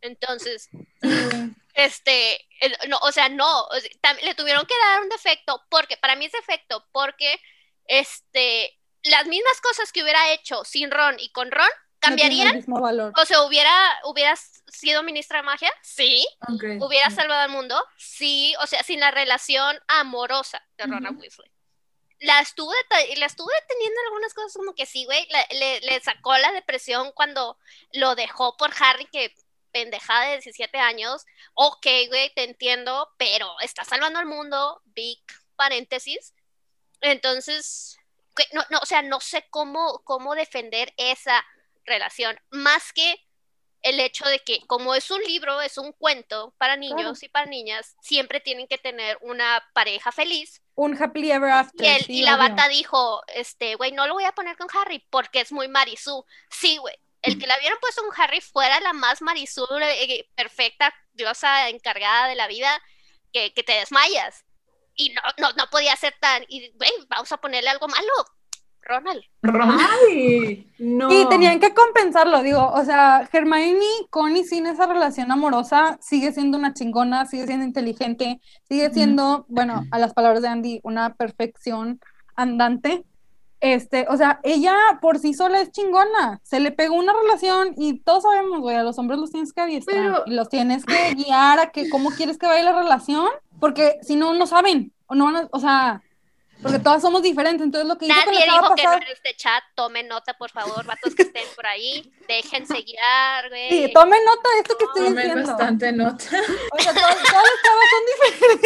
[0.02, 0.68] Entonces,
[1.74, 3.66] este, el- no, o sea, no,
[4.22, 7.40] le tuvieron que dar un defecto, porque para mí es defecto, porque,
[7.86, 11.70] este, las mismas cosas que hubiera hecho sin Ron y con Ron,
[12.08, 12.56] No tiene el ¿cambiarían?
[12.56, 13.12] mismo valor.
[13.16, 13.72] O sea, ¿hubiera,
[14.04, 14.34] hubiera
[14.66, 15.72] sido ministra de magia?
[15.82, 16.26] Sí.
[16.48, 16.64] Ok.
[16.80, 17.80] ¿Hubiera salvado al mundo?
[17.96, 18.54] Sí.
[18.60, 21.20] O sea, sin la relación amorosa de Ron Ujú.
[21.20, 21.50] Weasley.
[22.20, 22.74] La estuve,
[23.16, 25.28] la estuve teniendo algunas cosas como que sí, güey.
[25.50, 27.58] Le, le sacó la depresión cuando
[27.92, 29.34] lo dejó por Harry, que
[29.72, 31.24] pendejada de 17 años.
[31.54, 34.80] Ok, güey, te entiendo, pero está salvando al mundo.
[34.84, 35.20] Big
[35.56, 36.34] paréntesis.
[37.00, 37.98] Entonces,
[38.52, 41.44] no, no, o sea, no sé cómo, cómo defender esa
[41.84, 43.16] relación, más que
[43.82, 47.46] el hecho de que como es un libro, es un cuento para niños y para
[47.46, 50.62] niñas, siempre tienen que tener una pareja feliz.
[50.76, 51.84] Un happily ever after.
[51.84, 54.68] Y, él- sí, y la bata dijo, este, güey, no lo voy a poner con
[54.74, 56.24] Harry porque es muy Marisú.
[56.48, 60.94] Sí, güey, el que la hubieran puesto con Harry fuera la más Marisú, eh, perfecta,
[61.12, 62.80] diosa encargada de la vida,
[63.32, 64.44] que, que te desmayas.
[64.94, 68.12] Y no, no, no podía ser tan, y, güey, vamos a ponerle algo malo.
[68.82, 69.22] Ronald.
[70.08, 71.12] Ay, no.
[71.12, 73.78] Y tenían que compensarlo, digo, o sea, Hermione
[74.10, 79.46] con y sin esa relación amorosa sigue siendo una chingona, sigue siendo inteligente, sigue siendo,
[79.48, 82.00] bueno, a las palabras de Andy, una perfección
[82.36, 83.04] andante.
[83.60, 88.00] Este, o sea, ella por sí sola es chingona, se le pegó una relación y
[88.00, 91.14] todos sabemos, güey, a los hombres los tienes que adiestrar Pero- y los tienes que
[91.14, 93.28] guiar a que cómo quieres que vaya la relación,
[93.60, 96.02] porque si no, no saben, o no van a- o sea,
[96.62, 99.62] porque todas somos diferentes, entonces lo que Nadie chava dijo que no en este chat.
[99.74, 102.12] Tomen nota, por favor, vatos que estén por ahí.
[102.28, 103.68] Déjense guiar, güey.
[103.68, 105.48] Sí, tomen nota de esto que estoy Tomen diciendo.
[105.48, 106.24] bastante nota.
[106.24, 108.04] O sea, todas, todas las chavas son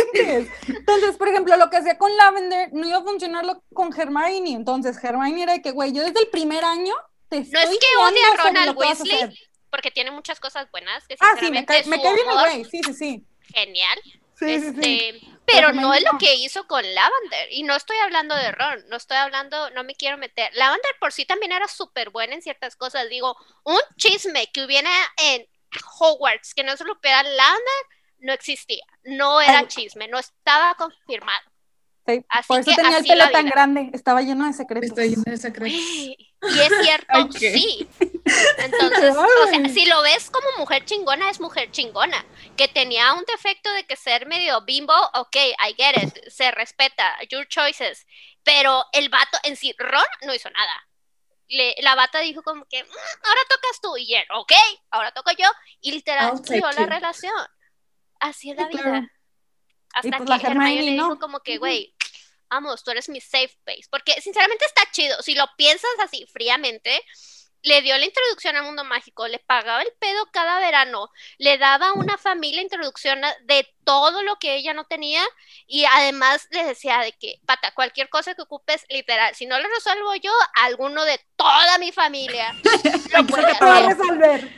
[0.04, 0.68] diferentes.
[0.68, 4.52] Entonces, por ejemplo, lo que hacía con Lavender no iba a funcionarlo con Hermione.
[4.52, 6.94] Entonces, Hermione era de que, güey, yo desde el primer año
[7.28, 11.06] te estoy No es que odie a Ronald que Weasley, porque tiene muchas cosas buenas.
[11.08, 12.64] Que Ah, sí, me cae, me su cae bien el güey.
[12.64, 13.26] Sí, sí, sí.
[13.54, 13.98] Genial.
[14.38, 14.98] Sí, sí, sí.
[15.08, 17.48] este, pero no es lo que hizo con Lavender.
[17.50, 20.50] Y no estoy hablando de Ron, no estoy hablando, no me quiero meter.
[20.54, 23.08] Lavender por sí también era súper buena en ciertas cosas.
[23.08, 25.46] Digo, un chisme que hubiera en
[25.98, 27.74] Hogwarts que no se lo supiera Lavender
[28.18, 28.84] no existía.
[29.04, 31.42] No era chisme, no estaba confirmado.
[32.06, 33.90] Sí, Así Por eso que tenía el pelo tan grande.
[33.92, 34.90] Estaba lleno de secretos.
[34.90, 35.80] Está lleno de secretos.
[36.54, 37.88] Y es cierto, sí.
[38.58, 42.24] Entonces, o sea, si lo ves como mujer chingona, es mujer chingona.
[42.56, 47.16] Que tenía un defecto de que ser medio bimbo, ok, I get it, se respeta,
[47.30, 48.06] your choices.
[48.42, 50.88] Pero el vato en sí, Ron no hizo nada.
[51.48, 52.86] Le- la bata dijo como que, "Mm,
[53.24, 54.52] ahora tocas tú, y él, ok,
[54.90, 55.48] ahora toco yo.
[55.80, 56.32] Y literal,
[56.72, 57.46] la relación.
[58.20, 59.10] Así es la vida.
[59.92, 61.94] Hasta pues que la Hermione Hermione dijo como que, güey,
[62.50, 63.88] vamos, tú eres mi safe space.
[63.90, 65.20] Porque sinceramente está chido.
[65.22, 67.02] Si lo piensas así fríamente,
[67.62, 71.88] le dio la introducción al mundo mágico, le pagaba el pedo cada verano, le daba
[71.88, 75.22] a una familia introducción de todo lo que ella no tenía
[75.66, 79.68] y además le decía de que, pata, cualquier cosa que ocupes, literal, si no lo
[79.68, 80.32] resuelvo yo,
[80.62, 82.52] alguno de toda mi familia
[83.12, 83.86] lo puede hacer.
[83.98, 84.50] resolver.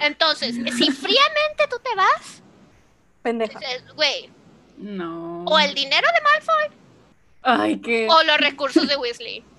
[0.00, 2.42] Entonces, si fríamente tú te vas,
[3.22, 3.60] Pendeja.
[3.94, 4.32] güey,
[4.78, 5.44] No.
[5.44, 6.78] o el dinero de Malfoy
[7.42, 8.08] Ay, qué.
[8.10, 9.44] o los recursos de Weasley.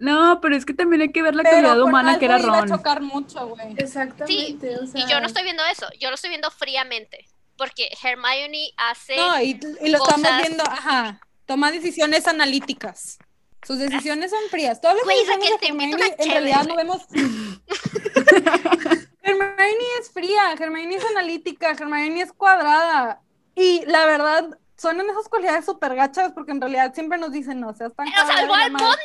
[0.00, 2.48] No, pero es que también hay que ver la Pero calidad humana que era algo
[2.48, 2.68] iba a Ron.
[2.76, 3.74] chocar mucho, güey.
[3.76, 4.76] Exactamente.
[4.76, 7.24] o Y sea, yo no estoy viendo eso, yo lo estoy viendo fríamente.
[7.56, 9.16] Porque Hermione hace.
[9.16, 11.20] No, y, y lo estamos cosas- viendo, ajá.
[11.46, 13.18] Toma decisiones analíticas.
[13.62, 14.80] Sus decisiones son frías.
[14.80, 17.02] Todas las Güey, decisiones Raquel, de te Hermione, una en realidad no vemos.
[19.22, 23.20] Hermione es fría, Hermione es analítica, Hermione es cuadrada.
[23.54, 27.58] Y la verdad, son en esas cualidades súper gachas porque en realidad siempre nos dicen,
[27.60, 28.84] no seas tan ¡Pero salvó al madre".
[28.84, 28.98] mundo!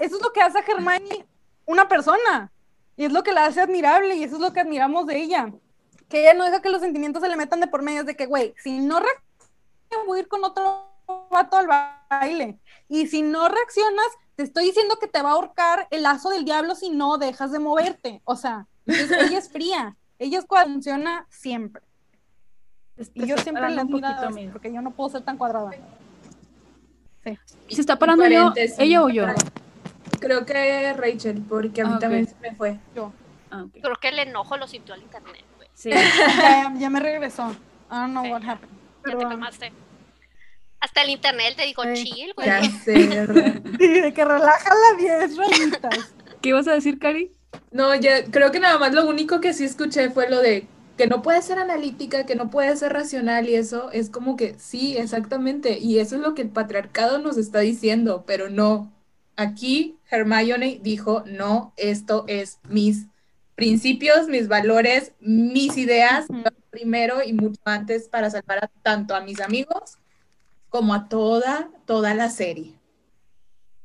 [0.00, 1.26] Eso es lo que hace a Hermione
[1.64, 2.52] una persona.
[2.96, 5.52] Y es lo que la hace admirable y eso es lo que admiramos de ella.
[6.08, 8.00] Que ella no deja que los sentimientos se le metan de por medio.
[8.00, 10.90] Es de que, güey, si no reaccionas, voy a ir con otro
[11.30, 11.68] vato al
[12.10, 12.58] baile.
[12.88, 16.44] Y si no reaccionas, te estoy diciendo que te va a ahorcar el lazo del
[16.44, 18.20] diablo si no dejas de moverte.
[18.24, 19.96] O sea, ella es fría.
[20.18, 21.82] Ella es funciona siempre.
[23.14, 25.70] Y yo siempre le un poquito, porque yo no puedo ser tan cuadrada.
[27.68, 28.52] ¿Se está parando yo?
[28.78, 29.26] ¿Ella o yo?
[30.20, 32.78] Creo que Rachel, porque a mí Ah, también se me fue.
[33.50, 33.76] Ah, ok.
[33.80, 35.68] Creo que el enojo lo sintió al internet, güey.
[35.74, 35.90] Sí.
[36.38, 37.50] Ya, ya me regresó.
[37.90, 38.30] I don't know Sí.
[38.32, 38.74] what happened.
[39.06, 39.72] Ya te calmaste.
[40.80, 42.04] Hasta el internet te dijo Sí.
[42.04, 42.46] chill, güey.
[42.48, 42.94] Ya sé.
[43.78, 46.14] Sí, de que relaja la 10 rayitas.
[46.42, 47.32] ¿Qué ibas a decir, Cari?
[47.70, 50.66] No, ya creo que nada más lo único que sí escuché fue lo de
[50.98, 54.56] que no puede ser analítica, que no puede ser racional y eso es como que
[54.58, 55.78] sí, exactamente.
[55.78, 58.92] Y eso es lo que el patriarcado nos está diciendo, pero no.
[59.36, 63.06] Aquí Hermione dijo, no, esto es mis
[63.54, 66.26] principios, mis valores, mis ideas,
[66.70, 69.98] primero y mucho antes para salvar a tanto a mis amigos
[70.68, 72.74] como a toda, toda la serie.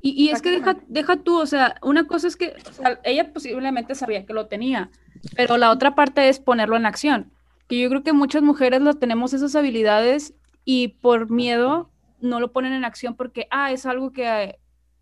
[0.02, 2.99] Y, y es que deja, deja tú, o sea, una cosa es que o sea,
[3.04, 4.89] ella posiblemente sabía que lo tenía,
[5.36, 7.31] pero la otra parte es ponerlo en acción.
[7.67, 10.33] Que yo creo que muchas mujeres lo tenemos esas habilidades
[10.65, 14.59] y por miedo no lo ponen en acción porque, ah, es algo que eh,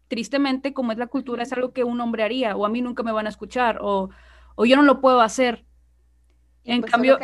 [0.07, 3.03] tristemente, como es la cultura, es algo que un hombre haría, o a mí nunca
[3.03, 4.09] me van a escuchar, o,
[4.55, 5.65] o yo no lo puedo hacer.
[6.63, 7.17] En Pues cambio.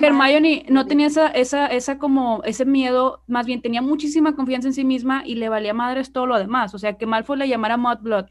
[0.00, 4.74] Hermione no tenía esa, esa, esa como, ese miedo, más bien tenía muchísima confianza en
[4.74, 6.74] sí misma y le valía madres todo lo demás.
[6.74, 8.26] O sea, que Malfoy le llamara Mudblood,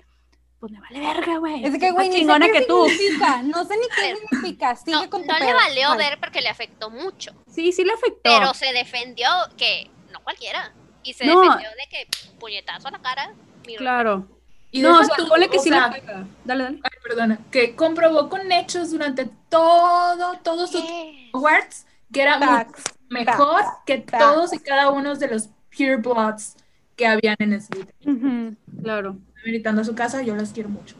[0.67, 1.65] pues me vale verga, güey.
[1.65, 2.85] Es que, güey, ni sé chingona qué que tú.
[2.87, 3.41] significa.
[3.43, 4.75] No sé ni qué Pero- significa.
[4.75, 6.03] Sigue No, con no le valió Vale.
[6.09, 7.31] ver porque le afectó mucho.
[7.51, 8.19] Sí, sí le afectó.
[8.23, 10.73] Pero se defendió que no cualquiera.
[11.03, 11.39] Y se No.
[11.41, 12.07] defendió de que
[12.39, 13.33] puñetazo a la cara.
[13.67, 14.27] mi Claro.
[14.71, 16.27] Y no, o deja sea, tú, ponle que o sí sea, le pega.
[16.43, 16.79] Dale, dale.
[16.83, 21.29] ay, perdona, que comprobó con hechos durante todo, todo su ¿Qué?
[21.33, 22.83] Hogwarts que era Facts.
[23.09, 24.19] mejor que facts.
[24.23, 26.55] todos y cada uno de los pure bloods
[26.95, 28.55] que habían en Slytherin.
[28.65, 28.81] Ujú.
[28.83, 29.17] Claro.
[29.45, 30.95] Gritando a su casa, yo las quiero mucho.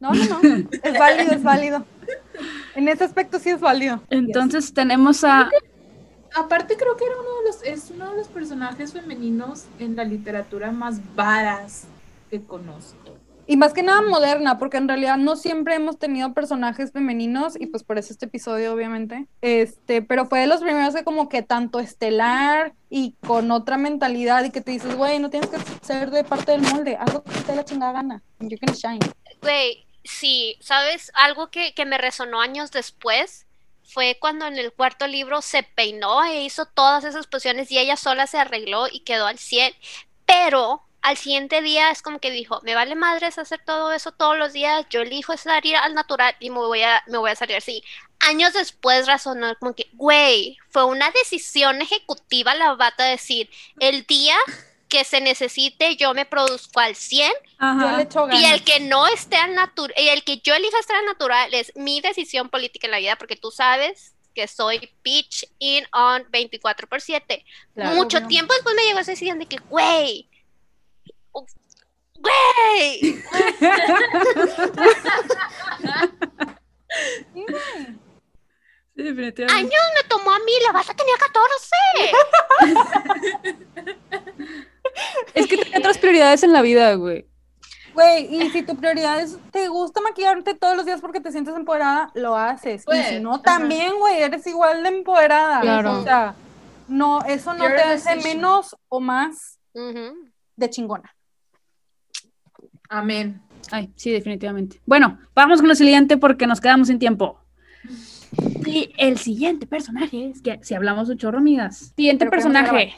[0.00, 0.68] No, no, no.
[0.82, 1.84] Es válido, es válido.
[2.74, 4.02] En ese aspecto sí es válido.
[4.10, 5.48] Entonces tenemos a.
[6.34, 10.04] Aparte creo que era uno de los, es uno de los personajes femeninos en la
[10.04, 11.84] literatura más varas
[12.30, 13.07] que conozco.
[13.50, 17.64] Y más que nada moderna, porque en realidad no siempre hemos tenido personajes femeninos, y
[17.64, 19.26] pues por eso este episodio, obviamente.
[19.40, 24.44] Este, pero fue de los primeros que como que tanto estelar y con otra mentalidad,
[24.44, 27.40] y que te dices, güey, no tienes que ser de parte del molde, algo que
[27.40, 28.22] te la chingada gana.
[28.38, 29.00] You can shine.
[29.40, 31.10] Güey, sí, ¿sabes?
[31.14, 33.46] Algo que, que me resonó años después
[33.82, 37.96] fue cuando en el cuarto libro se peinó e hizo todas esas posiciones y ella
[37.96, 39.72] sola se arregló y quedó al 100.
[40.26, 44.36] Pero al siguiente día es como que dijo, me vale madres hacer todo eso todos
[44.36, 47.56] los días, yo elijo salir al natural y me voy a, me voy a salir
[47.56, 47.82] así.
[48.20, 54.36] Años después razonó como que, güey, fue una decisión ejecutiva la bata decir, el día
[54.88, 57.30] que se necesite yo me produzco al 100
[57.60, 58.42] Yo le echo ganas.
[58.42, 61.52] y el que no esté al natural, y el que yo elija estar al natural
[61.54, 66.24] es mi decisión política en la vida, porque tú sabes que soy bitch in on
[66.30, 67.44] 24 por 7.
[67.74, 67.96] Claro.
[67.96, 68.28] Mucho Obvio.
[68.28, 70.28] tiempo después me llegó esa decisión de que, güey,
[72.20, 73.22] güey,
[78.96, 79.52] Sí, definitivamente.
[79.54, 81.76] años me tomó a mí, la bata tenía 14.
[85.34, 87.28] Es que tenía otras prioridades en la vida, güey.
[87.94, 91.54] Güey, y si tu prioridad es, te gusta maquillarte todos los días porque te sientes
[91.54, 92.82] empoderada, lo haces.
[92.82, 93.42] y Pues, si no, ajá.
[93.42, 95.60] también, güey, eres igual de empoderada.
[95.60, 96.00] Claro.
[96.00, 96.34] O sea,
[96.88, 101.14] no, eso no Your te hace menos o más de chingona.
[102.88, 103.40] Amén.
[103.70, 104.80] Ay, sí, definitivamente.
[104.86, 107.38] Bueno, vamos con lo siguiente porque nos quedamos sin tiempo.
[108.66, 111.92] Y el siguiente personaje es que si hablamos un chorro, amigas.
[111.96, 112.94] Siguiente Pero personaje,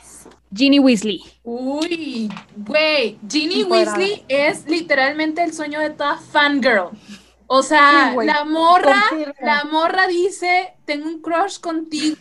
[0.54, 1.22] Ginny Weasley.
[1.44, 3.64] Uy, güey, Ginny.
[3.64, 6.90] Weasley es literalmente el sueño de toda fangirl.
[7.46, 9.02] O sea, Sí, la morra,
[9.40, 12.16] la morra dice, tengo un crush contigo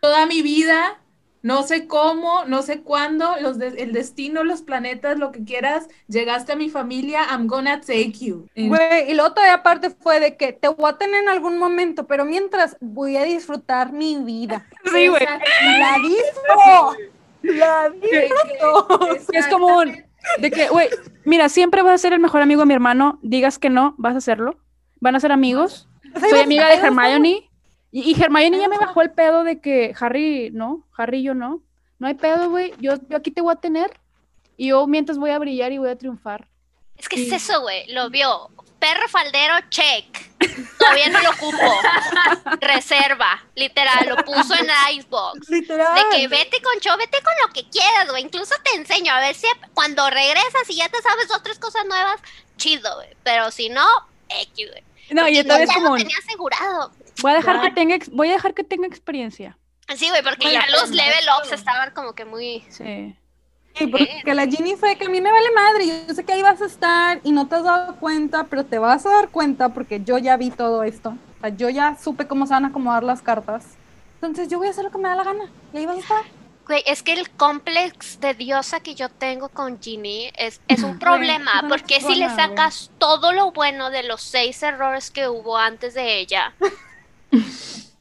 [0.00, 1.00] toda mi vida,
[1.42, 5.88] no sé cómo, no sé cuándo, los de- el destino, los planetas, lo que quieras,
[6.08, 8.46] llegaste a mi familia, I'm gonna take you.
[8.56, 12.06] Güey, y luego todavía aparte fue de que te voy a tener en algún momento,
[12.06, 14.66] pero mientras voy a disfrutar mi vida.
[14.92, 15.24] Sí, güey.
[15.24, 16.96] La disfruto.
[17.42, 19.16] La disfruto.
[19.32, 20.04] Es como un-
[20.40, 20.88] De que, güey,
[21.24, 24.14] mira, siempre vas a ser el mejor amigo de mi hermano, digas que no, vas
[24.14, 24.58] a hacerlo.
[25.00, 25.88] Van a ser amigos.
[26.18, 27.47] Soy amiga de Hermione.
[27.90, 31.62] Y, y Hermione ya me bajó el pedo de que Harry, no, Harry yo no.
[31.98, 32.74] No hay pedo, güey.
[32.78, 33.90] Yo, yo aquí te voy a tener.
[34.56, 36.46] Y yo mientras voy a brillar y voy a triunfar.
[36.96, 37.26] Es que Sí.
[37.26, 37.86] es eso, güey.
[37.92, 38.50] Lo vio.
[38.78, 40.04] Perro faldero, check.
[40.78, 41.56] Todavía no lo ocupo.
[42.60, 43.44] Reserva.
[43.54, 45.48] Literal, lo puso en Icebox.
[45.48, 45.94] Literal.
[45.94, 48.22] De que vete con show, vete con lo que quieras, güey.
[48.22, 51.84] Incluso te enseño a ver si cuando regresas y ya te sabes dos, tres cosas
[51.86, 52.20] nuevas,
[52.56, 53.08] chido, güey.
[53.24, 53.86] Pero si no,
[54.28, 54.82] X, güey.
[55.10, 56.92] No, y otra vez como lo tenía asegurado.
[57.22, 59.56] Voy a dejar que tenga, voy a dejar que tenga experiencia.
[59.96, 62.64] Sí, güey, porque Vale ya los level ups estaban como que muy...
[62.68, 63.16] Sí.
[63.74, 66.42] Sí, porque la Ginny fue que a mí me vale madre, yo sé que ahí
[66.42, 69.68] vas a estar y no te has dado cuenta, pero te vas a dar cuenta
[69.68, 71.10] porque yo ya vi todo esto.
[71.10, 73.64] O sea, yo ya supe cómo se van a acomodar las cartas.
[74.14, 76.00] Entonces yo voy a hacer lo que me da la gana y ahí vas a
[76.00, 76.24] estar.
[76.66, 80.98] Güey, es que el complex de diosa que yo tengo con Ginny es, es un
[80.98, 82.36] problema, una porque si le güey.
[82.36, 86.52] sacas todo lo bueno de los seis errores que hubo antes de ella,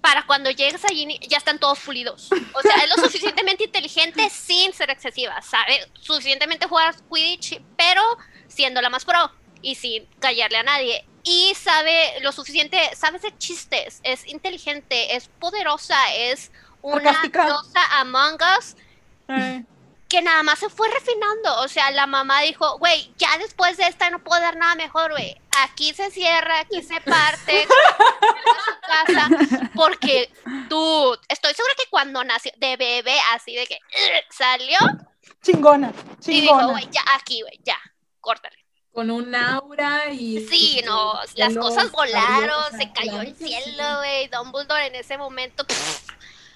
[0.01, 2.29] para cuando llegues a Ginny ya están todos pulidos.
[2.53, 5.89] O sea, es lo suficientemente inteligente sin ser excesiva, ¿sabe?
[5.99, 8.01] Suficientemente jugar Quidditch, pero
[8.47, 11.05] siendo la más pro y sin callarle a nadie.
[11.23, 18.37] Y sabe lo suficiente, sabe hacer chistes, es inteligente, es poderosa, es una diosa Among
[18.57, 18.75] Us
[20.07, 21.61] que nada más se fue refinando.
[21.61, 25.11] O sea, la mamá dijo, güey, ya después de esta no puedo dar nada mejor,
[25.11, 25.39] güey.
[25.63, 27.67] Aquí se cierra, aquí se parte,
[28.21, 29.29] a su casa.
[29.75, 30.31] Porque,
[30.69, 33.79] tú, estoy segura que cuando nació de bebé, así de que
[34.29, 34.77] salió
[35.41, 35.93] Chingona,
[36.25, 36.67] y dijo, chingona.
[36.67, 37.77] güey, ya aquí, güey, ya,
[38.19, 38.55] córtale.
[38.91, 40.45] Con un aura y...
[40.47, 43.47] Sí, y no, las cielo cosas salió, volaron, o sea, se cayó claro el sí.
[43.47, 44.27] cielo, güey.
[44.27, 46.07] Dumbledore en ese momento, pff,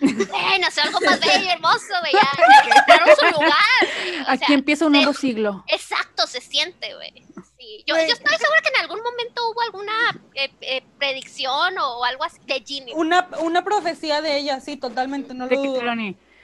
[0.02, 2.14] güey, nació algo más bello y hermoso, güey.
[2.14, 5.64] Ya, ya encontraron su lugar, Aquí sea, empieza un se- nuevo siglo.
[5.68, 7.26] Exacto, se siente, güey.
[7.58, 7.84] Sí.
[7.86, 8.08] Yo, Güey.
[8.08, 9.92] yo estoy segura que en algún momento hubo alguna
[10.34, 12.92] eh, eh, predicción o, o algo así de Ginny.
[12.96, 15.82] Una, una profecía de ella, sí, totalmente, no lo dudo.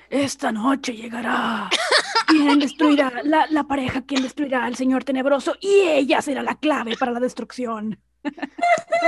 [0.10, 1.70] Esta noche llegará.
[2.28, 6.96] Quien destruirá la, la pareja, quien destruirá al señor tenebroso y ella será la clave
[6.98, 8.00] para la destrucción.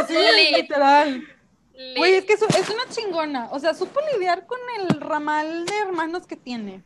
[0.07, 0.55] Sí, Lit.
[0.57, 1.23] literal.
[1.79, 3.47] Le- Güey, es que es, es una chingona.
[3.51, 6.83] O sea, supo lidiar con el ramal de hermanos que tiene.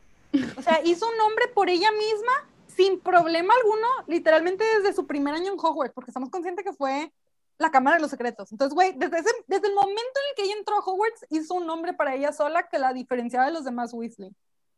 [0.56, 2.32] O sea, hizo un nombre por ella misma
[2.68, 7.12] sin problema alguno, literalmente desde su primer año en Hogwarts, porque estamos conscientes que fue
[7.58, 8.50] la Cámara de los Secretos.
[8.52, 11.54] Entonces, güey, desde, ese- desde el momento en el que ella entró a Hogwarts, hizo
[11.54, 14.30] un nombre para ella sola que la diferenciaba de los demás Weasley.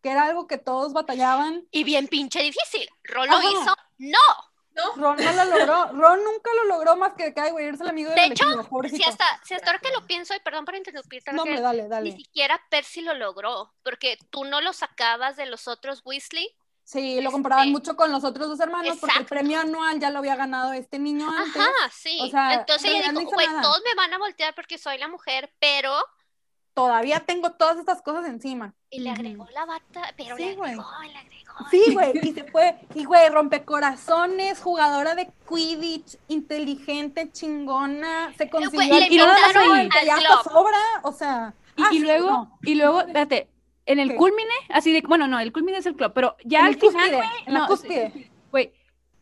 [0.02, 1.66] Que era algo que todos batallaban.
[1.70, 2.88] Y bien pinche difícil.
[3.04, 3.48] Ron lo Ajá.
[3.50, 3.74] hizo.
[3.98, 4.18] No.
[4.96, 5.86] Ron no lo logró.
[5.92, 8.44] Ron nunca lo logró más que, que güey, eres el amigo del De hecho,
[8.90, 11.82] Si hasta, si hasta ahora que lo pienso, y perdón por interrumpirte, No, Raquel, dale,
[11.84, 12.12] ni dale.
[12.12, 16.54] siquiera Percy lo logró, porque tú no lo sacabas de los otros Weasley.
[16.84, 20.10] Sí, lo comparaban Este- mucho con los otros dos hermanos porque el premio anual ya
[20.10, 21.60] lo había ganado este niño antes.
[21.60, 22.16] Ajá, sí.
[22.22, 25.08] o sea, Entonces en ella dijo, güey, todos me van a voltear porque soy la
[25.08, 25.92] mujer, pero...
[26.76, 28.74] Todavía tengo todas estas cosas encima.
[28.90, 30.72] Y le agregó la bata, pero Sí, le güey.
[30.72, 31.52] agregó, le agregó.
[31.70, 32.76] Sí, güey, y se fue.
[32.94, 40.26] Y, güey, rompecorazones, jugadora de Quidditch, inteligente, chingona, se consiguió Güey, la ya club.
[40.28, 41.54] hasta sobra, o sea.
[41.76, 42.58] Y, ah, y sí, luego, no.
[42.62, 43.48] y luego, espérate,
[43.86, 44.16] en el ¿Qué?
[44.16, 46.80] culmine, así de, bueno, no, el culmine es el club, pero ya En al el
[46.80, 47.68] final, güey, en la no,
[48.50, 48.72] güey,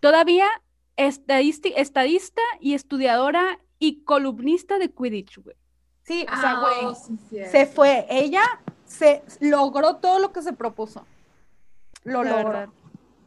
[0.01, 0.49] todavía
[0.97, 5.57] estadista y estudiadora y columnista de Quidditch, güey.
[6.05, 7.19] Sí, o sea, Ah, güey, oh, sí,
[7.51, 8.07] se fue.
[8.11, 8.43] Ella
[8.87, 11.07] se logró todo lo que se propuso.
[12.05, 12.49] Lo La logró.
[12.51, 12.69] verdad.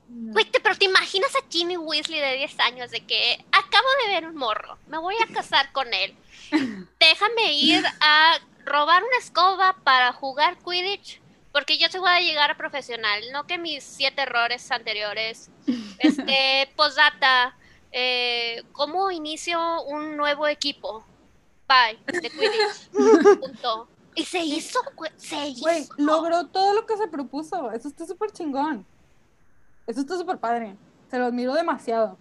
[0.09, 4.13] Güey, te- pero te imaginas a Ginny Weasley de 10 años de que acabo de
[4.13, 6.15] ver un morro, me voy a casar con él.
[6.99, 11.19] Déjame ir a robar una escoba para jugar Quidditch,
[11.51, 15.49] porque yo te voy a llegar a profesional, no que mis siete errores anteriores.
[15.99, 17.57] Este, posdata,
[17.91, 21.03] eh, ¿cómo inicio un nuevo equipo?
[21.67, 22.89] Bye, de Quidditch.
[23.41, 23.87] Punto.
[24.15, 25.61] Y se hizo, güey, se hizo.
[25.61, 27.71] Güey, logró todo lo que se propuso.
[27.71, 28.85] Eso está súper chingón.
[29.85, 30.75] Eso está súper padre.
[31.09, 32.17] Se lo admiro demasiado.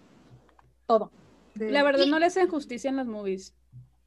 [0.87, 1.11] todo.
[1.55, 3.55] La verdad no le hacen justicia en las movies.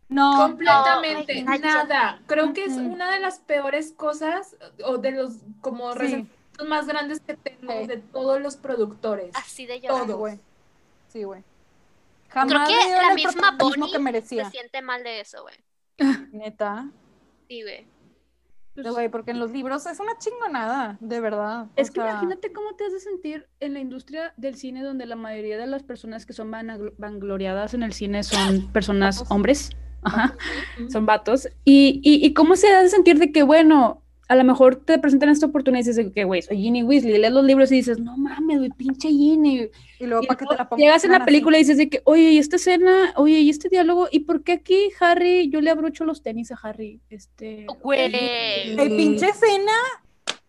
[0.08, 2.22] No, Completamente, No, ay, nada.
[2.28, 5.98] Creo que es una de las peores cosas o de los como Sí.
[6.00, 7.88] resentimientos más grandes que tengo Sí.
[7.88, 9.36] de todos los productores.
[9.36, 10.06] Así de llorar.
[10.06, 10.18] Todo.
[10.20, 10.40] güey.
[11.10, 11.44] Sí, güey.
[12.30, 14.46] Creo Jamás que le dieron la el misma Bonnie que merecía.
[14.46, 15.56] Se siente mal de eso, güey.
[16.32, 16.90] Neta.
[17.48, 17.88] Sí, güey.
[18.76, 21.64] Pero, güey, porque en los libros es una chingonada, de verdad.
[21.64, 24.84] O Es que sea, imagínate cómo te has de sentir en la industria del cine
[24.84, 26.50] donde la mayoría de las personas que son
[26.98, 29.32] vangloriadas en el cine son personas Vatos.
[29.32, 29.70] hombres.
[30.04, 30.38] Ajá.
[30.90, 31.50] Son vatos.
[31.66, 35.30] Y, y, y cómo se hace sentir de que, bueno, a lo mejor te presentan
[35.30, 38.16] esta oportunidad y dices que, güey, soy Ginny Weasley, lees los libros y dices, no
[38.16, 39.70] mames, güey, pinche Ginny.
[40.00, 41.26] Y luego Y para que te la pongan llegas en la así.
[41.26, 44.44] película y dices de que, oye, y esta escena, oye, y este diálogo, ¿y por
[44.44, 47.02] qué aquí Harry, yo le abrocho los tenis a Harry?
[47.10, 48.14] Este, Güey.
[48.80, 49.74] El pinche escena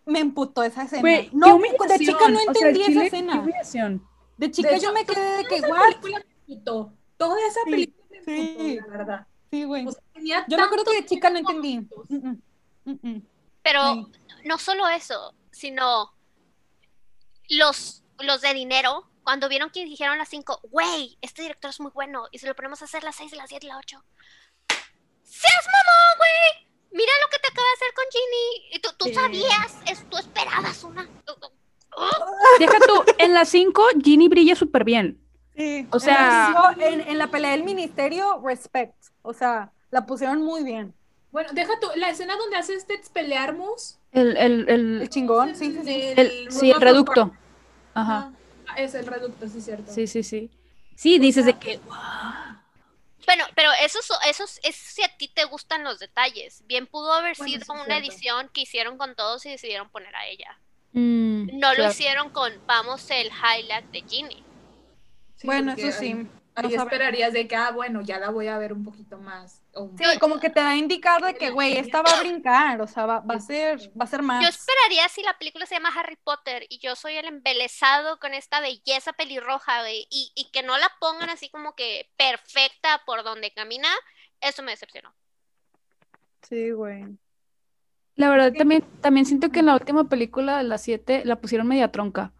[0.05, 1.01] me emputó esa escena.
[1.01, 4.01] güey, qué no, de chica no O sea, entendí Chile, esa qué escena.
[4.37, 5.79] De chica De yo hecho, me quedé de que, Esa what?
[5.89, 6.93] película me emputó.
[7.17, 8.41] Toda esa Sí, película me sí.
[8.59, 9.27] emputó, la verdad.
[9.51, 9.87] Sí, güey.
[9.87, 11.79] O sea, tenía Yo me acuerdo que de chica no entendí.
[11.79, 12.39] Mm, mm,
[12.85, 13.23] mm, mm.
[13.63, 14.07] Pero Sí.
[14.45, 16.13] no solo eso, sino
[17.49, 21.91] los, los de dinero, cuando vieron que dijeron las 5, güey, este director es muy
[21.93, 24.03] bueno y se lo ponemos a hacer las 6, las 7 y las 8.
[25.23, 26.69] ¡Seas mamón, güey!
[26.93, 28.77] Mira lo que te acaba de hacer con Ginny.
[28.77, 29.15] Y tú, tú Sí.
[29.15, 31.09] sabías, es- tú esperabas una.
[32.59, 35.21] Deja tú, en las 5, Ginny brilla súper bien.
[35.57, 35.87] Sí.
[35.93, 38.95] O sea- en- en la pelea del ministerio, respect.
[39.23, 40.95] O sea, la pusieron muy bien.
[41.31, 43.99] Bueno, deja tú, la escena donde hace este Expelliarmus.
[44.13, 46.15] El, el, el, El chingón, sí, sí, sí.
[46.17, 47.33] el- sí, el reducto.
[47.95, 48.33] Ajá.
[48.69, 49.93] Ah, es el reducto, sí, cierto.
[49.93, 50.51] Sí, sí, sí.
[50.97, 51.81] Sí, dices de que,
[53.27, 56.65] Bueno, pero eso, es- eso, es- si a ti te gustan los detalles.
[56.67, 58.05] Bien pudo haber Bueno, sido una cierto.
[58.13, 60.59] edición que hicieron con todos y decidieron poner a ella.
[60.93, 64.43] mm, No lo hicieron con vamos el highlight de Ginny.
[65.37, 66.07] Sí, bueno, porque eso sí.
[66.07, 69.17] Ahí, no ahí esperarías de que, ah, bueno, ya la voy a ver un poquito
[69.19, 69.60] más.
[69.73, 72.87] Sí, como que te da a indicar de que, güey, esta va a brincar, o
[72.89, 74.43] sea, va, va a ser, va a ser más.
[74.43, 78.35] Yo esperaría si la película se llama Harry Potter y yo soy el embelesado con
[78.35, 83.23] esta belleza pelirroja, güey, y, y que no la pongan así como que perfecta por
[83.23, 83.89] donde camina,
[84.41, 85.15] eso me decepcionó.
[86.43, 87.05] Sí, güey.
[88.17, 91.67] La verdad, también, también siento que en la última película, de las 7, la pusieron
[91.69, 92.33] media tronca.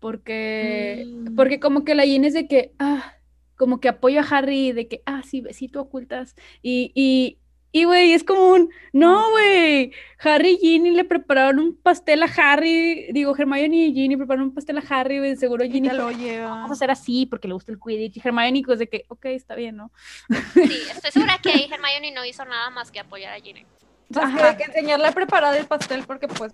[0.00, 1.36] Porque, Mm.
[1.36, 3.14] porque como que la Ginny es de que, ah,
[3.62, 6.34] como que apoyo a Harry, de que, ah, sí, besito ocultas.
[6.62, 7.38] Y, y,
[7.70, 12.26] y, güey, es como un, no, güey, Harry y Ginny le prepararon un pastel a
[12.26, 16.48] Harry, digo, Hermione y Ginny prepararon un pastel a Harry, güey, seguro Ginny lo lleva.
[16.48, 18.16] vamos a hacer así porque le gusta el Quidditch.
[18.16, 19.92] Y Hermione, pues de que, ok, está bien, ¿no?
[20.54, 23.64] Sí, estoy segura que ahí Hermione no hizo nada más que apoyar a Ginny.
[24.08, 24.56] Pues que, Ajá.
[24.56, 26.50] que enseñarle a preparar el pastel porque, pues,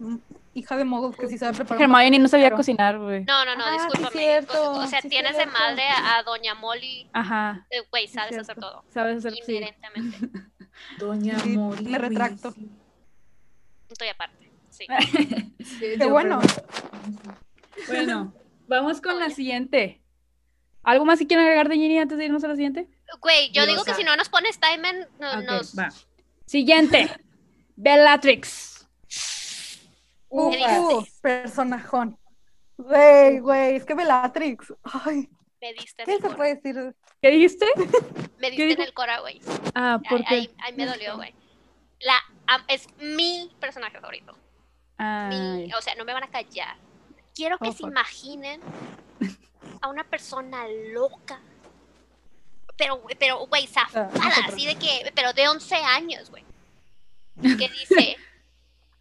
[0.54, 1.82] hija de mogul que sí sabe preparar.
[1.82, 3.24] Hermione no sabía cocinar, güey.
[3.24, 4.10] No, no, no, Ah, sí, discúlpame.
[4.24, 8.56] cierto, o, sea, sí, tienes de madre a, Doña Molly, Ajá, eh, güey, sabes hacer
[8.56, 8.84] todo.
[8.88, 9.52] sabes hacer, sí.
[9.56, 10.28] Inherentemente.
[10.98, 12.54] Doña Sí, Mori me retracto.
[13.90, 14.50] Estoy aparte.
[14.70, 14.86] Sí.
[15.58, 16.40] Sí, Qué bueno.
[17.88, 18.32] Bueno,
[18.68, 20.00] vamos con la siguiente.
[20.82, 22.88] ¿Algo más que quieran agregar de Ginny antes de irnos a la siguiente?
[23.20, 25.78] Güey, yo digo que si no nos pones timer, no, nos...
[25.78, 25.90] va.
[26.46, 27.10] Siguiente.
[27.76, 28.77] Bellatrix.
[30.28, 30.50] Uh,
[30.98, 32.18] uh, personajón.
[32.76, 34.72] Güey, güey, es que Bellatrix.
[34.84, 35.28] Ay,
[35.60, 36.36] Me diste ¿qué se cora.
[36.36, 36.94] puede decir?
[37.20, 37.66] ¿Qué dijiste?
[38.38, 39.40] Me ¿Qué diste en el cora, güey.
[39.74, 40.24] Ah, porque.
[40.34, 41.34] ahí- ahí me dolió, güey.
[42.00, 42.18] La,
[42.68, 44.32] es mi personaje favorito.
[44.98, 46.76] Mi- o sea, no me van a callar.
[47.34, 47.90] Quiero que Oh, se fuck.
[47.90, 48.60] imaginen
[49.80, 51.40] a una persona loca.
[52.76, 54.54] Pero, güey, pero, güey, zafada, nosotros.
[54.54, 56.44] así de que, pero de 11 años, güey.
[57.42, 58.16] Que dice,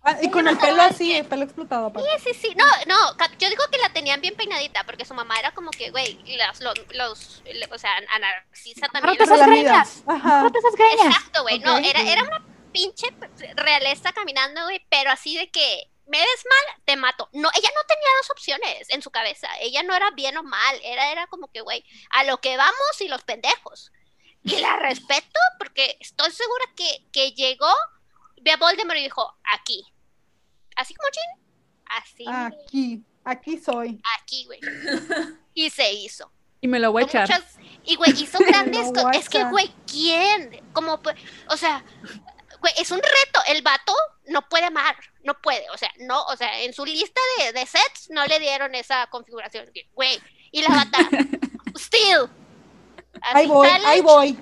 [0.10, 1.88] Ah, y con el pelo así, el pelo explotado.
[1.88, 2.08] aparte.
[2.24, 5.38] sí, sí, sí, no, no, yo digo que la tenían bien peinadita, porque su mamá
[5.38, 9.16] era como que, güey, las- los, los, le- o sea, anarquista también.
[9.22, 10.04] Agárrate esas greñas.
[10.08, 11.16] Agárrate esas greñas.
[11.18, 11.60] Exacto, güey.
[11.60, 12.42] No, era, era una
[12.72, 13.08] pinche
[13.56, 17.28] realeza caminando, güey, pero así de que me ves mal, te mato.
[17.34, 19.50] No, ella no tenía dos opciones en su cabeza.
[19.60, 20.80] Ella no era bien o mal.
[20.84, 23.92] Era, era como que, güey, a lo que vamos y los pendejos.
[24.44, 27.74] Y la respeto porque estoy segura que, que llegó,
[28.42, 29.86] ve a Voldemort y dijo, aquí.
[30.78, 31.44] Así como Jin.
[31.90, 34.02] Así, Aquí, aquí soy.
[34.22, 34.60] aquí, güey.
[35.54, 36.32] Y se hizo.
[36.62, 37.22] Y me lo voy a echar.
[37.30, 39.18] muchas- y güey, hizo grandes Lo cosas.
[39.18, 40.62] Es que, güey, ¿quién?
[40.74, 41.16] Como, pu-
[41.50, 41.84] o sea,
[42.60, 43.40] güey, es un reto.
[43.48, 43.94] El vato
[44.28, 45.70] no puede amar, no puede.
[45.74, 49.08] O sea, no, o sea, en su lista de, de sets no le dieron esa
[49.08, 49.70] configuración.
[49.94, 50.20] Güey,
[50.52, 50.98] y la bata,
[51.76, 52.30] still.
[53.22, 54.38] Así, Ahí voy, challenge, ahí voy.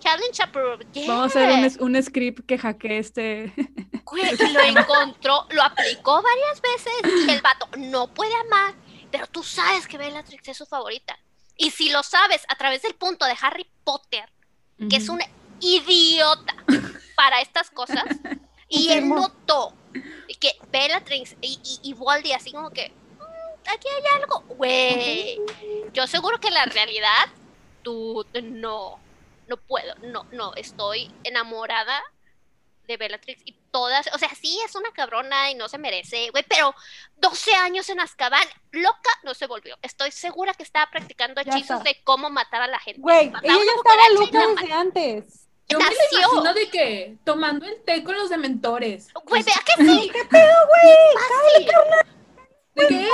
[0.00, 0.86] Challenge approved.
[1.06, 1.82] Vamos a hacer un, Yeah.
[1.84, 3.52] un script que hackee este.
[4.52, 8.74] Lo encontró, lo aplicó varias veces y el vato no puede amar,
[9.10, 11.18] pero tú sabes que Bellatrix es su favorita.
[11.56, 14.28] Y si lo sabes a través del punto de Harry Potter,
[14.90, 15.20] que es un
[15.60, 16.54] idiota
[17.14, 18.04] para estas cosas,
[18.68, 19.74] y él notó
[20.40, 25.38] que Bellatrix y, y, y Voldy así como que "Mm, aquí hay algo, güey.
[25.92, 27.28] Yo seguro que la realidad,
[27.82, 28.98] tú no,
[29.46, 32.02] no puedo, no, no, estoy enamorada
[32.92, 36.44] de Bellatrix y todas, o sea, sí es una cabrona y no se merece, güey,
[36.48, 36.74] pero
[37.16, 39.76] 12 años en Azkaban, loca no se volvió.
[39.82, 43.00] Estoy segura que estaba practicando hechizos de cómo matar a la gente.
[43.00, 45.38] Güey, ella ya estaba loca desde antes.
[45.68, 49.12] Yo me lo imagino de que tomando el té con los dementores.
[49.14, 50.10] Güey, Pues, vea que sí.
[50.12, 51.72] ¿Qué pedo, güey?
[52.74, 53.08] ¿De qué?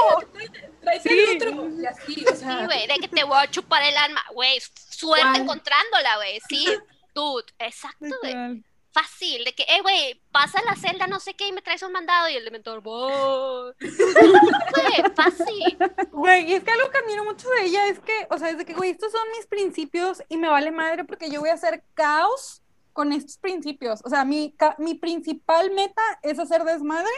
[0.83, 1.19] Tráete Sí.
[1.19, 1.69] el otro.
[1.81, 2.61] Y así, o sea.
[2.61, 4.25] Sí, güey, de que te voy a chupar el alma.
[4.33, 5.41] Güey, suerte ¿Cuál?
[5.43, 6.41] encontrándola, güey.
[6.49, 6.67] Sí,
[7.15, 8.63] dude, exacto, güey.
[8.99, 11.93] Fácil, de que, eh, güey, pasa la celda, no sé qué, y me traes un
[11.93, 13.73] mandado, y el dementor, voy.
[13.81, 15.79] Güey, fácil.
[16.11, 18.59] Güey, y es que algo que admiro mucho de ella es que, o sea, es
[18.59, 21.55] de que, güey, estos son mis principios y me vale madre porque yo voy a
[21.55, 24.01] hacer caos con estos principios.
[24.05, 27.13] O sea, mi, mi principal meta es hacer desmadre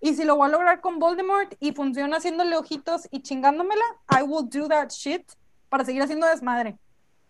[0.00, 4.22] y si lo voy a lograr con Voldemort y funciona haciéndole ojitos y chingándomela, I
[4.22, 5.24] will do that shit
[5.68, 6.78] para seguir haciendo desmadre.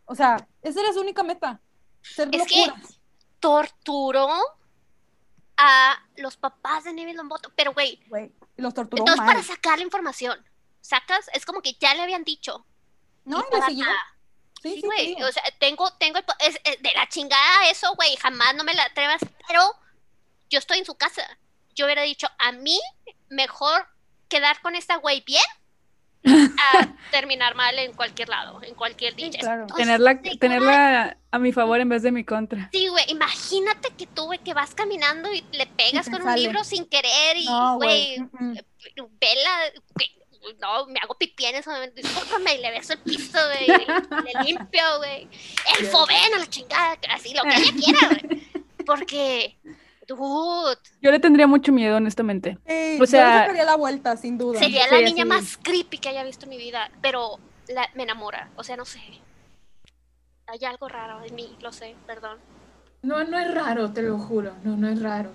[0.04, 1.60] O sea, esa era su única meta.
[2.02, 3.01] Ser Es que locura.
[3.42, 4.30] Torturó
[5.56, 8.00] a los papás de Neville Longbottom, pero, güey,
[8.56, 9.26] los torturó entonces mal.
[9.34, 10.42] para sacar la información,
[10.80, 12.64] sacas, es como que ya le habían dicho.
[13.24, 13.66] No, nada.
[13.68, 13.82] Sí,
[14.62, 15.26] Sí, sí, güey, digo.
[15.28, 18.74] o sea, tengo, tengo, el es, es de la chingada eso, güey, jamás no me
[18.74, 19.60] la atrevas, pero
[20.48, 21.26] yo estoy en su casa.
[21.74, 22.78] Yo hubiera dicho, a mí
[23.28, 23.88] mejor
[24.28, 25.42] quedar con esta güey bien
[26.24, 29.40] a terminar mal en cualquier lado, en cualquier Sí, dicha.
[29.40, 29.66] claro.
[29.76, 32.68] Tenerla, tenerla a mi favor en vez de mi contra.
[32.72, 36.62] Sí, güey, imagínate que tú, güey, que vas caminando y le pegas con un libro
[36.62, 38.54] sin querer y, No, güey, mm.
[39.18, 39.72] vela,
[40.60, 44.44] no, me hago pipí en ese momento, discúlpame, y le beso el piso, güey, le
[44.44, 45.28] limpio, güey,
[45.80, 48.42] el foben a la chingada, así, lo que ella quiera, güey,
[48.84, 49.56] porque,
[50.06, 52.58] dude, Yo le tendría mucho miedo, honestamente.
[52.66, 54.58] Sí, O yo sea- le sacaría la vuelta, sin duda.
[54.58, 58.02] sería la Sí, niña más creepy que haya visto en mi vida, pero la- me
[58.02, 59.00] enamora, o sea, no sé,
[60.52, 62.38] hay algo raro en mí, lo sé, perdón.
[63.02, 64.52] No, no es raro, te lo juro.
[64.64, 65.30] No, no es raro.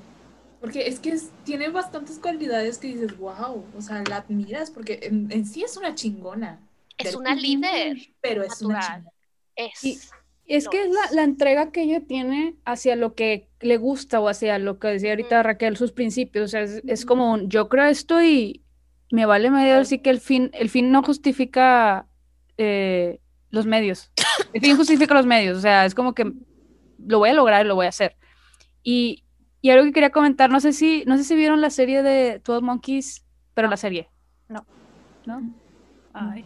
[0.61, 4.99] Porque es que es- tiene bastantes cualidades que dices, wow, o sea, la admiras porque
[5.03, 6.59] en, en sí es una chingona.
[6.97, 9.11] Es una líder, Pero es una chingona.
[9.55, 9.83] es...
[9.83, 9.99] Y-
[10.49, 11.11] Es que es la, es.
[11.11, 15.09] la entrega que ella tiene hacia lo que le gusta o hacia lo que decía
[15.09, 16.45] ahorita Raquel, sus principios.
[16.45, 18.63] O sea, es, es como un, yo creo esto y
[19.11, 22.07] me vale medio así que el fin, el fin no justifica
[22.57, 24.09] eh, los medios.
[24.53, 25.57] El fin justifica los medios.
[25.57, 26.31] O sea, es como que
[27.05, 28.15] lo voy a lograr y lo voy a hacer.
[28.83, 29.23] Y,
[29.61, 32.39] y algo que quería comentar, no sé si, no sé si vieron la serie de
[32.43, 34.09] 12 Monkeys, pero la serie.
[34.47, 34.65] No.
[35.25, 35.41] ¿No?
[36.13, 36.45] Ay.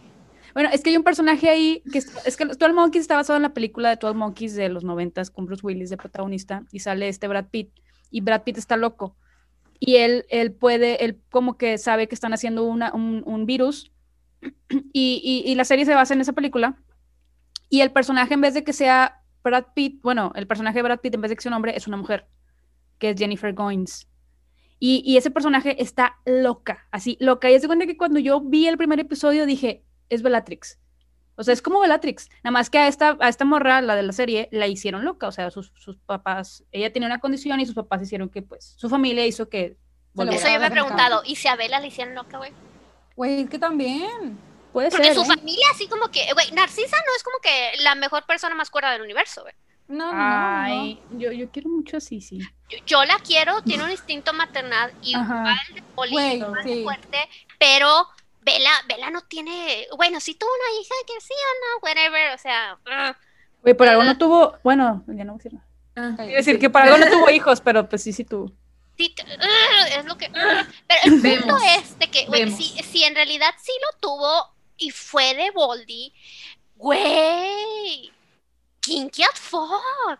[0.54, 3.38] Bueno, es que hay un personaje ahí que es, es que 12 Monkeys está basado
[3.38, 6.80] en la película de 12 Monkeys de los 90 con Bruce Willis de protagonista y
[6.80, 7.72] sale este Brad Pitt
[8.10, 9.16] y Brad Pitt está loco
[9.80, 13.94] y él, él puede, él como que sabe que están haciendo una, un, un virus
[14.92, 16.76] y, y- y la serie se basa en esa película
[17.72, 21.00] y el personaje en vez de que sea Brad Pitt, bueno, el personaje de Brad
[21.00, 22.28] Pitt en vez de que sea un hombre es una mujer
[23.00, 24.10] que es Jennifer Goins.
[24.78, 27.50] Y, y ese personaje está loca, así, loca.
[27.50, 30.80] Y es de cuenta que cuando yo vi el primer episodio dije, es Bellatrix.
[31.36, 32.30] O sea, es como Bellatrix.
[32.44, 35.28] Nada más que a esta, a esta morra, la de la serie, la hicieron loca.
[35.28, 38.74] O sea, sus, sus papás, ella tenía una condición y sus papás hicieron que, pues,
[38.78, 39.78] su familia hizo que...
[40.14, 42.52] Eso yo me he preguntado, ¿y si a Bella le hicieron loca, güey?
[43.16, 44.51] Güey, es que también.
[44.72, 45.16] Puede Porque ser.
[45.16, 45.26] su ¿eh?
[45.26, 48.92] familia así como que, güey, Narcisa no es como que la mejor persona más cuerda
[48.92, 49.54] del universo, güey.
[49.88, 50.62] No, no, no, no.
[50.64, 52.40] Ay, yo, yo quiero mucho a Sisi.
[52.70, 55.56] Yo, yo la quiero, tiene un instinto maternal igual Ajá.
[55.76, 56.84] de poli, Güey, igual de sí.
[56.84, 58.08] fuerte, pero
[58.42, 62.38] Bella, Bella no tiene, bueno, sí tuvo una hija que sí o no, whatever, o
[62.38, 63.18] sea, ah,
[63.64, 64.58] Güey, por algo no tuvo...
[64.64, 65.68] Bueno, ya no voy a decir nada.
[65.98, 68.50] Ah, Quiero decir que por algo no tuvo hijos, pero pues sí, sí tuvo.
[68.98, 70.66] sí, ah, es lo que, ah.
[70.88, 72.58] pero el punto Vemos, es de que, güey, vemos.
[72.58, 76.14] si, si en realidad sí lo tuvo y fue de Boldy,
[76.76, 78.12] güey,
[78.82, 80.20] kinky as fuck.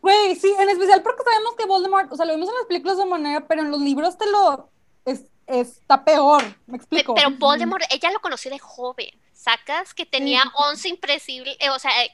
[0.00, 2.96] Güey, sí, en especial porque sabemos que Voldemort, o sea, lo vimos en las películas
[2.98, 4.70] de manera, pero en los libros te lo
[5.04, 7.14] es, está peor, me explico.
[7.14, 10.54] Pero Voldemort, ella lo conoció de joven, sacas que tenía sí, sí.
[10.70, 12.10] 11 impresible, eh, o sea, eh,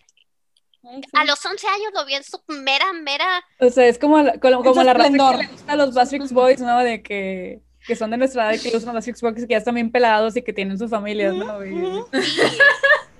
[0.84, 1.10] Ay, sí.
[1.12, 4.38] a los 11 años lo vio en su mera, mera, O sea, es como, la-
[4.40, 6.78] como, como la raza que le gusta a los Bastrix Boys, ¿no?
[6.80, 9.74] De que, que son de nuestra edad y que Bastrix Boys y que ya están
[9.74, 11.58] bien pelados y que tienen sus familias, ¿no?
[11.58, 12.08] Ujú.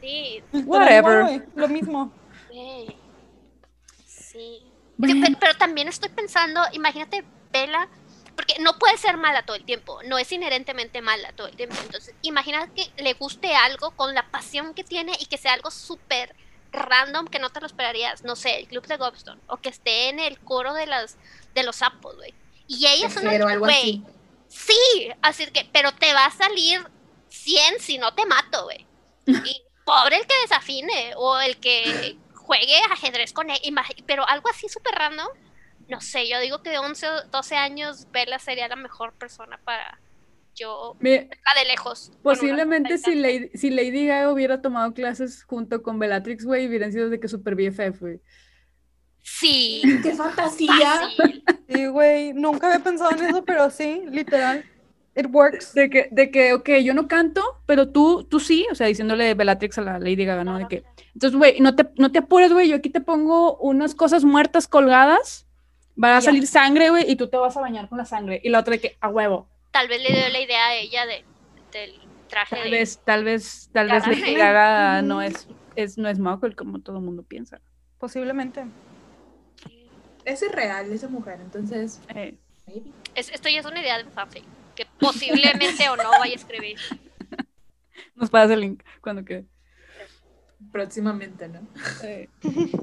[0.01, 1.47] sí, Whatever.
[1.55, 2.13] Lo mismo.
[4.07, 4.63] sí.
[5.01, 7.89] Que- pero, también estoy pensando, imagínate Bella,
[8.37, 11.77] porque no puede ser mala todo el tiempo, no es inherentemente mala todo el tiempo.
[11.85, 15.71] Entonces, imagina que le guste algo con la pasión que tiene y que sea algo
[15.71, 16.35] súper
[16.71, 20.09] random que no te lo esperarías, no sé, el club de Gobstone, o que esté
[20.09, 21.17] en el coro de las
[21.55, 22.33] de los sapos, güey.
[22.67, 24.03] Y ella es una güey.
[24.53, 26.81] Sí, así que, pero te va a salir
[27.29, 28.87] 100 si no te mato, güey.
[29.27, 33.59] Y pobre el que desafine o el que juegue ajedrez con él,
[34.07, 35.29] pero algo así súper random.
[35.89, 39.59] No sé, yo digo que de 11 o 12 años Bella sería la mejor persona
[39.65, 39.99] para
[40.55, 42.13] yo, la de lejos.
[42.23, 43.15] Posiblemente si.
[43.15, 47.29] Lady, si Lady Gaga hubiera tomado clases junto con Bellatrix, güey, hubieran sido de que
[47.29, 48.21] super BFF, güey.
[49.23, 50.75] Sí, ¡Qué fantasía!
[51.17, 51.45] fácil.
[51.69, 54.65] Sí, güey, nunca había pensado en eso, pero sí, literal.
[55.15, 55.75] It works.
[55.75, 59.35] De que, de que, ok, yo no canto, pero tú, tú sí, o sea, diciéndole
[59.35, 60.59] Bellatrix a la Lady Gaga, ¿no?
[60.59, 63.95] De que, entonces, güey, no te, no te apures, güey, yo aquí te pongo unas
[63.95, 65.47] cosas muertas colgadas,
[66.03, 68.41] va a salir sangre, güey, y tú te vas a bañar con la sangre.
[68.43, 69.49] Y la otra de que, a huevo.
[69.71, 71.25] Tal vez le dio la idea a ella de,
[71.73, 71.95] del
[72.29, 72.71] traje Tal de...
[72.71, 74.07] vez, tal vez, tal vez.
[74.07, 75.47] Lady Gaga no es,
[75.77, 77.61] es, no es Muggle como todo el mundo piensa.
[77.99, 78.65] Posiblemente.
[80.25, 82.01] Es real, esa mujer, entonces.
[82.15, 82.35] Eh,
[82.67, 82.91] maybe.
[83.15, 84.45] Es- esto ya es una idea de fanfic,
[84.75, 86.77] que posiblemente o no vaya a escribir.
[88.15, 89.47] nos pasa el link cuando quede.
[90.71, 91.61] Próximamente, ¿no?
[92.05, 92.29] Eh,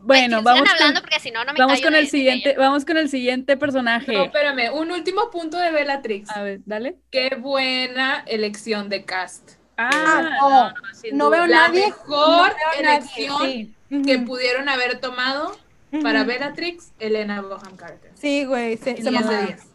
[0.00, 2.58] Bueno, vamos hablando con, porque si no, no me vamos con el siguiente, ella.
[2.60, 4.12] vamos con el siguiente personaje.
[4.12, 6.30] No, espérame, un último punto de Bellatrix.
[6.30, 6.98] A ver, dale.
[7.10, 9.54] Qué buena elección de cast.
[9.76, 10.72] Ah, no,
[11.12, 11.36] No duda.
[11.38, 11.86] veo La nadie.
[11.86, 13.74] mejor no veo nadie, elección sí.
[14.06, 15.58] que pudieron haber tomado
[16.02, 16.24] para.
[16.24, 18.10] Bellatrix, Elena Boham Carter.
[18.14, 19.46] Sí, güey, se, se 10 de mamaron.
[19.46, 19.66] 10.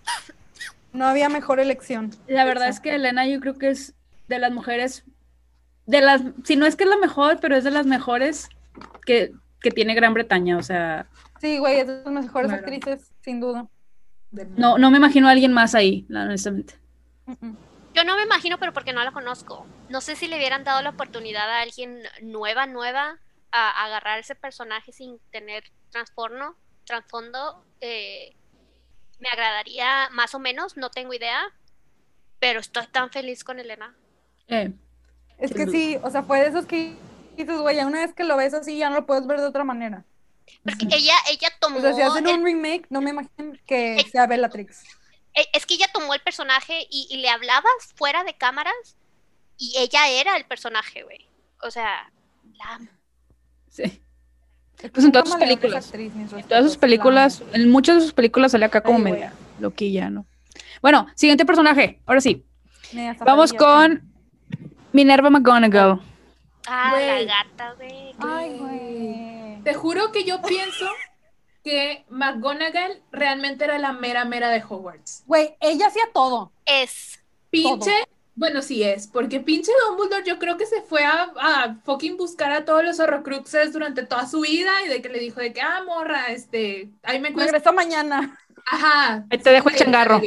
[0.94, 2.12] No había mejor elección.
[2.28, 3.94] La verdad es que Elena yo creo que es
[4.28, 5.04] de las mujeres,
[5.88, 8.48] de las, si no es que es la mejor, pero es de las mejores
[9.06, 10.58] que, que tiene Gran Bretaña.
[10.58, 11.08] O sea,
[11.42, 12.64] Sí, güey, es de las mejores Claro.
[12.64, 13.68] actrices, sin duda.
[14.56, 16.76] No, no me imagino a alguien más ahí, honestamente.
[17.94, 19.68] Yo no me imagino, pero porque no la conozco.
[19.90, 23.20] No sé si le hubieran dado la oportunidad a alguien nueva, nueva,
[23.52, 25.64] a, a agarrar ese personaje sin tener
[25.94, 27.64] trastorno, trasfondo.
[27.80, 28.36] eh,
[29.20, 31.42] me agradaría más o menos, no tengo idea,
[32.40, 33.96] pero estoy tan feliz con Elena.
[34.50, 34.74] Eh,
[35.38, 35.72] Es que duda.
[35.72, 36.94] sí, o sea, fue de esos que
[37.38, 39.64] dices, güey, una vez que lo ves así, ya no lo puedes ver de otra
[39.64, 40.04] manera.
[40.64, 41.78] Porque ella, ella tomó.
[41.78, 44.84] O sea, si hacen el- un remake, no me imagino que Ex- sea Bellatrix.
[45.36, 48.98] e- es que ella tomó el personaje y, y le hablabas fuera de cámaras
[49.58, 51.30] y ella era el personaje, güey.
[51.62, 52.12] O sea,
[52.56, 52.90] la amo.
[53.70, 54.02] sí.
[54.92, 55.86] Pues en todas sus películas.
[55.86, 59.04] actriz, En todas sus la películas, en muchas de sus películas sale acá como Ay,
[59.04, 60.26] media loquilla, ¿no?
[60.82, 62.46] Bueno, siguiente personaje, ahora sí.
[63.26, 64.04] Vamos con
[64.92, 66.02] Minerva McGonagall.
[66.68, 68.14] Ah, la gata, güey.
[68.20, 69.64] Ay, güey.
[69.64, 70.86] Te juro que yo pienso
[71.64, 75.24] que McGonagall realmente era la mera mera de Hogwarts.
[75.26, 76.52] Güey, ella hacía todo.
[76.66, 77.24] Es.
[77.50, 77.94] Pinche,
[78.36, 82.52] bueno, sí es, porque pinche Dumbledore yo creo que se fue a, a fucking buscar
[82.52, 85.62] a todos los horrocruxes durante toda su vida y de que le dijo de que,
[85.62, 87.52] ah, morra, este, ahí me cuesta.
[87.52, 88.40] Regresó mañana.
[88.72, 89.26] Ajá.
[89.30, 90.22] Ahí te dejo el changarro.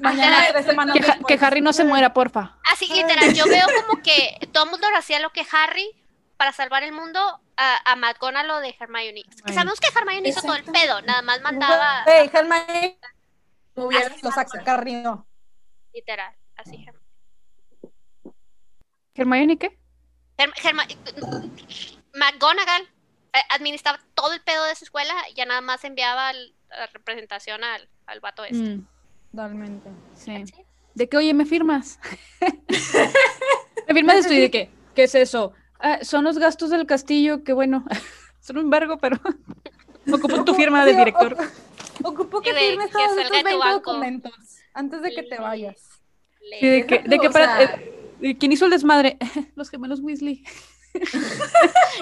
[0.00, 2.58] Mañana, Ajá, tres semanas Que, Ha- que Harry no se muera, porfa.
[2.72, 5.90] Así, literal, yo veo como que Dumbledore hacía lo que Harry
[6.38, 7.18] para salvar el mundo
[7.56, 9.22] a, a McGonagall lo de Hermione.
[9.24, 9.54] Que Bueno.
[9.54, 12.98] sabemos que Hermione hizo todo el pedo, nada más mandaba, Güey, Hermione
[13.74, 15.26] Me hubiera- Así lo saca Río.
[15.92, 16.76] literal, así.
[16.86, 17.01] Herm-
[19.14, 19.78] ¿Hermione qué?
[20.38, 20.52] Herm-
[22.14, 22.82] McGonagall
[23.34, 26.86] eh, administraba todo el pedo de su escuela y ya nada más enviaba al- la
[26.88, 28.56] representación al, al vato este.
[28.76, 28.86] Mm,
[29.30, 29.90] Totalmente.
[30.14, 30.44] sí.
[30.94, 31.98] De que, oye, ¿me firmas?
[33.88, 34.34] ¿Me firmas esto?
[34.34, 34.70] ¿Y de qué?
[34.94, 35.52] ¿Qué es eso?
[35.78, 37.84] "Ah, son los gastos del castillo, que bueno,
[38.40, 39.18] son un embargo, pero
[40.12, 41.36] ocupo tu firma de director.
[42.04, 43.90] Ocupo que firmes todos estos tu 20 banco.
[43.92, 44.32] documentos
[44.74, 45.76] antes de que te vayas.
[46.60, 48.01] Sí, de que, de que para- sea- eh,
[48.38, 49.18] ¿Quién hizo el desmadre?
[49.56, 50.44] Los gemelos Weasley.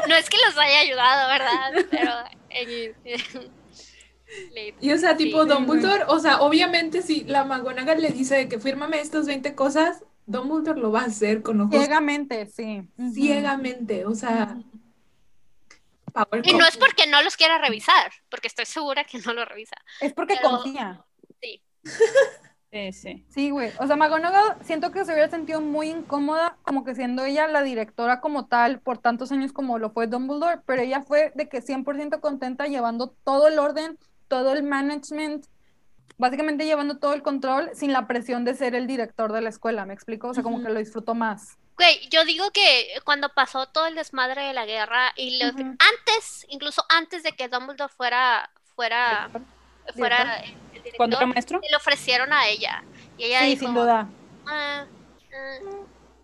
[0.09, 1.87] No es que los haya ayudado, ¿verdad?
[1.91, 2.13] Pero.
[2.51, 2.95] eh,
[4.81, 5.49] Y o sea, tipo Sí.
[5.49, 10.05] Dumbledore, o sea, obviamente si la McGonagall le dice de que fírmame estas 20 cosas,
[10.27, 12.83] Dumbledore lo va a hacer con ojos Ciegamente, sí.
[13.13, 14.57] Ciegamente, o sea,
[16.13, 19.45] power Y no es porque no los quiera revisar, porque estoy segura que no lo
[19.45, 19.77] revisa.
[20.01, 21.05] Es porque Pero- confía.
[22.93, 22.93] Sí.
[22.93, 23.25] Sí, sí.
[23.29, 23.71] Sí, güey.
[23.79, 27.63] O sea, McGonagall siento que se hubiera sentido muy incómoda, como que siendo ella la
[27.63, 31.61] directora como tal por tantos años como lo fue Dumbledore, pero ella fue de que
[31.63, 35.47] 100% contenta llevando todo el orden, todo el management,
[36.19, 39.85] básicamente llevando todo el control sin la presión de ser el director de la escuela,
[39.87, 40.29] ¿me explico?
[40.29, 41.57] O sea, como que lo disfrutó más.
[41.77, 46.45] Güey, yo digo que cuando pasó todo el desmadre de la guerra y los- antes,
[46.51, 49.31] incluso antes de que Dumbledore fuera fuera
[49.97, 50.43] fuera
[50.83, 51.61] director, ¿Cuándo era maestro?
[51.69, 52.83] le ofrecieron a ella.
[53.19, 54.09] Y ella Sí, dijo, sin duda.
[54.47, 54.85] "Ah,
[55.33, 55.59] ah".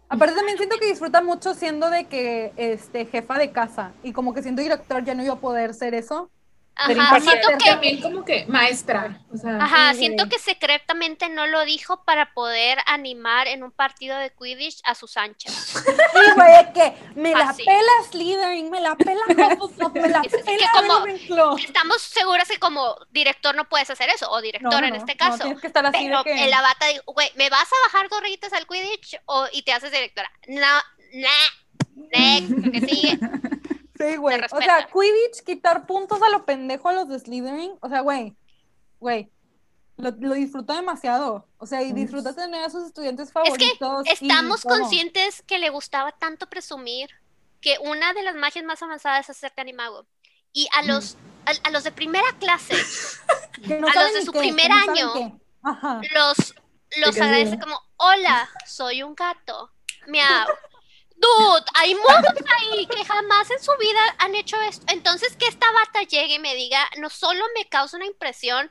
[0.09, 4.33] Aparte también siento que disfruta mucho siendo de que este jefa de casa y como
[4.35, 6.31] que siendo director ya no iba a poder ser eso.
[6.79, 9.19] Ajá, siento que También como que maestra.
[9.33, 13.73] O sea, Ajá, Sí, siento que secretamente no lo dijo para poder animar en un
[13.73, 15.53] partido de Quidditch a sus anchas.
[15.55, 17.65] Sí, güey, es que me la Fácil.
[17.65, 21.57] pela Slytherin, me la pela Hufflepuff, me la Es- es que como-.
[21.57, 24.99] Estamos seguras que como director no puedes hacer eso, o No, directora no, en no,
[24.99, 25.39] este no, caso.
[25.45, 26.45] tienes que estar así pero de que...
[26.45, 29.73] el abata dijo, güey, ¿me vas a bajar dos rayitas al Quidditch o, y te
[29.73, 30.31] haces directora?
[30.49, 30.61] No,
[31.15, 33.19] nah, next, lo que sigue.
[33.99, 34.41] Sí, güey.
[34.53, 37.73] O sea, Quidditch, quitar puntos a lo pendejo a los de Slytherin.
[37.81, 38.37] O sea, güey,
[39.01, 39.31] güey,
[39.97, 41.49] lo, lo disfruta demasiado.
[41.59, 43.41] O sea, y disfruta tener a sus estudiantes Es que
[43.79, 44.07] favoritos.
[44.07, 47.11] y estamos conscientes que le gustaba tanto presumir
[47.61, 50.07] que una de las magias más avanzadas es hacerte animago.
[50.53, 51.17] Y a los,
[51.47, 52.75] a, a los de primera clase,
[53.67, 55.41] Que no a los de su qué, primer no año.
[56.15, 56.55] los,
[56.99, 59.73] los agradece como, hola, soy un gato.
[60.07, 60.47] Miau.
[61.17, 64.85] Dude, hay monstruos ahí que jamás en su vida han hecho esto.
[64.89, 68.71] Entonces, que esta bata llegue y me diga, no solo me causa una impresión,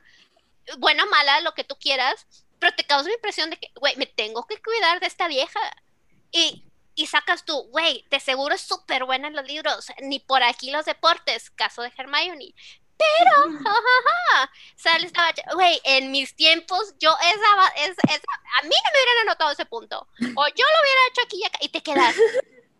[0.78, 2.26] buena o mala, lo que tú quieras,
[2.58, 5.60] pero te causa una impresión de que, güey, me tengo que cuidar de esta vieja.
[6.30, 10.42] Y, y sacas tú, güey, de seguro es súper buena en los libros, ni por
[10.42, 12.54] aquí los deportes, caso de Hermione.
[12.98, 18.62] Pero, jajaja, sale esta bacha- güey, en mis tiempos, yo esa, ba- es, esa- a
[18.62, 21.58] mí no me hubieran anotado ese punto, o yo lo hubiera hecho aquí y acá,
[21.60, 22.14] y te quedas,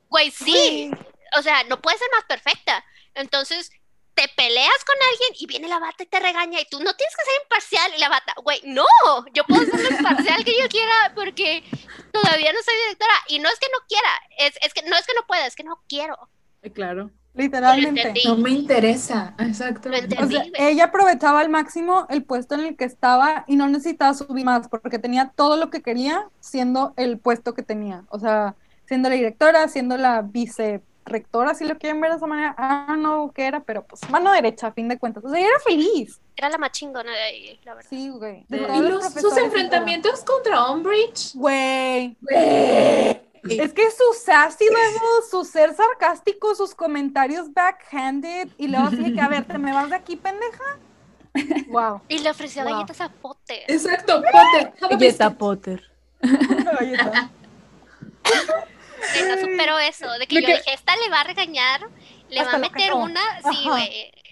[0.09, 0.91] güey, sí,
[1.39, 3.71] o sea, no puede ser más perfecta, entonces,
[4.15, 7.15] te peleas con alguien y viene la bata y te regaña, y tú no tienes
[7.15, 8.87] que ser imparcial, y la bata, güey, no,
[9.35, 11.63] yo puedo ser lo imparcial que yo quiera, porque
[12.13, 15.07] todavía no soy directora, y no es que no quiera, es, es que no es
[15.07, 16.17] que no pueda, es que no quiero,
[16.63, 17.11] Eh, Claro.
[17.37, 18.15] Literalmente.
[18.25, 19.35] no me interesa.
[19.39, 19.91] Exacto.
[19.91, 24.15] O sea, ella aprovechaba al máximo el puesto en el que estaba y no necesitaba
[24.15, 28.05] subir más porque tenía todo lo que quería siendo el puesto que tenía.
[28.09, 28.55] O sea,
[28.87, 32.55] siendo la directora, siendo la vicerrectora, si lo quieren ver de esa manera.
[32.57, 33.61] Ah, no, ¿qué era?
[33.61, 35.25] Pero pues mano derecha, a fin de cuentas.
[35.25, 36.21] O sea, ella era feliz.
[36.37, 37.91] Era la más chingona de ahí, la verdad.
[37.91, 38.45] Sí, güey.
[38.49, 41.35] De Y los sus enfrentamientos contra Umbridge.
[41.35, 42.17] Güey.
[42.21, 43.26] Güey.
[43.51, 49.21] Es que su sassy level, su ser sarcástico, sus comentarios backhanded y luego así que,
[49.21, 50.65] a ver, ¿te me vas de aquí, pendeja?
[51.69, 52.01] Wow.
[52.09, 52.73] Y le ofreció Wow.
[52.73, 53.63] galletas a Potter.
[53.69, 54.73] Exacto, Potter.
[54.91, 55.31] Galleta.
[55.37, 55.83] Potter.
[59.13, 60.11] Sí, no superó eso.
[60.19, 61.89] De que De yo que- dije, esta le va a regañar,
[62.29, 63.21] le va a meter una.
[63.51, 63.85] Sí, Ajá.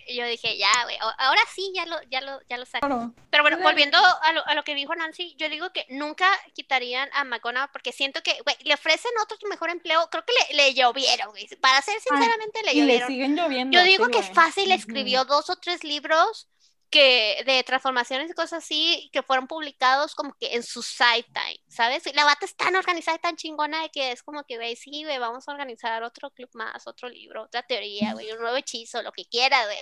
[0.05, 0.17] Güey.
[0.17, 0.97] Yo dije, ya, güey.
[1.19, 2.87] Ahora sí, ya lo, ya lo, ya lo saco.
[2.87, 3.13] Claro.
[3.31, 7.09] Pero bueno, volviendo a lo, a lo que dijo Nancy, yo digo que nunca quitarían
[7.13, 10.09] a McGonagall porque siento que, güey, le ofrecen otro mejor empleo.
[10.11, 11.47] Creo que le, le llovieron, güey.
[11.61, 13.09] Para ser sinceramente, le Y le llovieron.
[13.09, 13.77] siguen lloviendo.
[13.79, 16.49] Yo digo sí, que fácil escribió dos o tres libros
[16.95, 21.61] que de transformaciones y cosas así que fueron publicados como que en su side time,
[21.67, 22.05] ¿sabes?
[22.15, 25.03] La bata es tan organizada y tan chingona de que es como que, güey, sí,
[25.03, 29.03] güey, vamos a organizar otro club más, otro libro, otra teoría, güey, un nuevo hechizo,
[29.03, 29.79] lo que quiera, güey.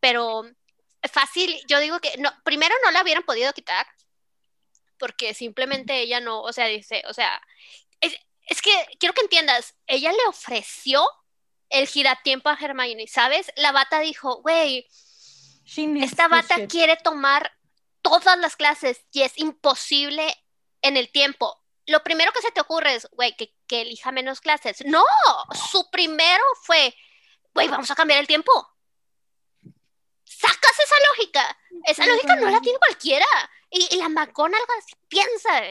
[0.00, 0.44] Pero
[1.12, 3.86] fácil, yo digo que no, primero no la hubieran podido quitar
[4.98, 7.42] porque simplemente ella no, o sea, dice, o sea,
[8.00, 8.16] es,
[8.46, 11.06] es que quiero que entiendas, ella le ofreció
[11.68, 13.52] el giratiempo a Hermione, ¿sabes?
[13.56, 14.88] La bata dijo, güey,
[15.64, 17.52] esta bata quiere tomar
[18.02, 20.34] todas las clases y es imposible
[20.82, 21.58] en el tiempo.
[21.86, 24.84] Lo primero que se te ocurre es, güey, que, que elija menos clases.
[24.84, 25.04] No,
[25.70, 26.94] su primero fue,
[27.54, 28.52] güey, vamos a cambiar el tiempo.
[30.24, 31.58] Sacas esa lógica.
[31.84, 33.26] Esa lógica no la tiene cualquiera.
[33.70, 35.62] Y, y la McGonagall piensa.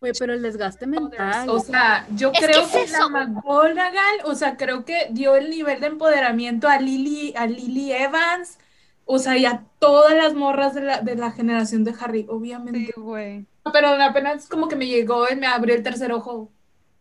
[0.00, 1.48] Güey, pero el desgaste mental.
[1.48, 5.36] O sea, yo Es que creo es que, la McGonagall, o sea, creo que dio
[5.36, 8.58] el nivel de empoderamiento a Lily, a Lily Evans,
[9.06, 12.92] o sea, y a todas las morras de la, de la generación de Harry, obviamente.
[12.94, 13.46] Sí, güey.
[13.72, 16.52] Pero apenas como que me llegó y me abrió el tercer ojo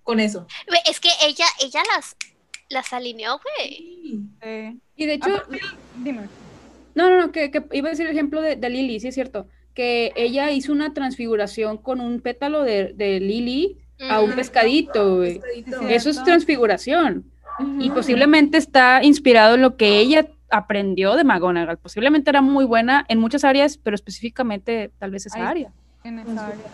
[0.03, 0.47] con eso.
[0.89, 2.15] Es que ella, ella las,
[2.69, 3.69] las alineó, güey.
[3.69, 4.29] Sí.
[4.41, 4.81] Sí.
[4.95, 5.59] y de hecho, Aparte,
[5.97, 6.29] dime.
[6.93, 9.15] no, no, no, que, que iba a decir el ejemplo de, de Lily, sí es
[9.15, 13.77] cierto, que ella hizo una transfiguración con un pétalo de, de Lily
[14.09, 15.41] a un pescadito, güey.
[15.89, 17.31] Eso es transfiguración.
[17.79, 21.77] Y posiblemente está inspirado en lo que ella aprendió de McGonagall.
[21.77, 25.73] Posiblemente era muy buena en muchas áreas, pero específicamente tal vez esa Ay, área.
[26.03, 26.65] En esa área.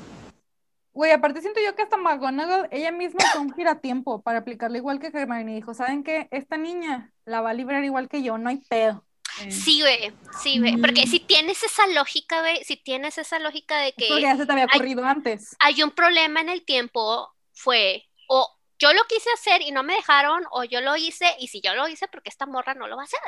[0.94, 5.00] Güey, aparte siento yo que hasta McGonagall, ella misma fue un giratiempo para aplicarle igual
[5.00, 5.56] que Hermione.
[5.56, 6.28] Dijo, ¿saben qué?
[6.32, 9.06] Esta niña la va a librar igual que yo, no hay pedo.
[9.50, 10.12] Sí, güey,
[10.42, 10.78] sí, güey.
[10.78, 11.10] Porque Mm.
[11.10, 14.52] si tienes esa lógica, güey, si tienes esa lógica de Porque que ya se te
[14.52, 15.56] había ocurrido antes.
[15.60, 19.94] hay un problema en el tiempo, fue o yo lo quise hacer y no me
[19.96, 22.96] dejaron, o yo lo hice y si yo lo hice, porque esta morra no lo
[22.96, 23.20] va a hacer.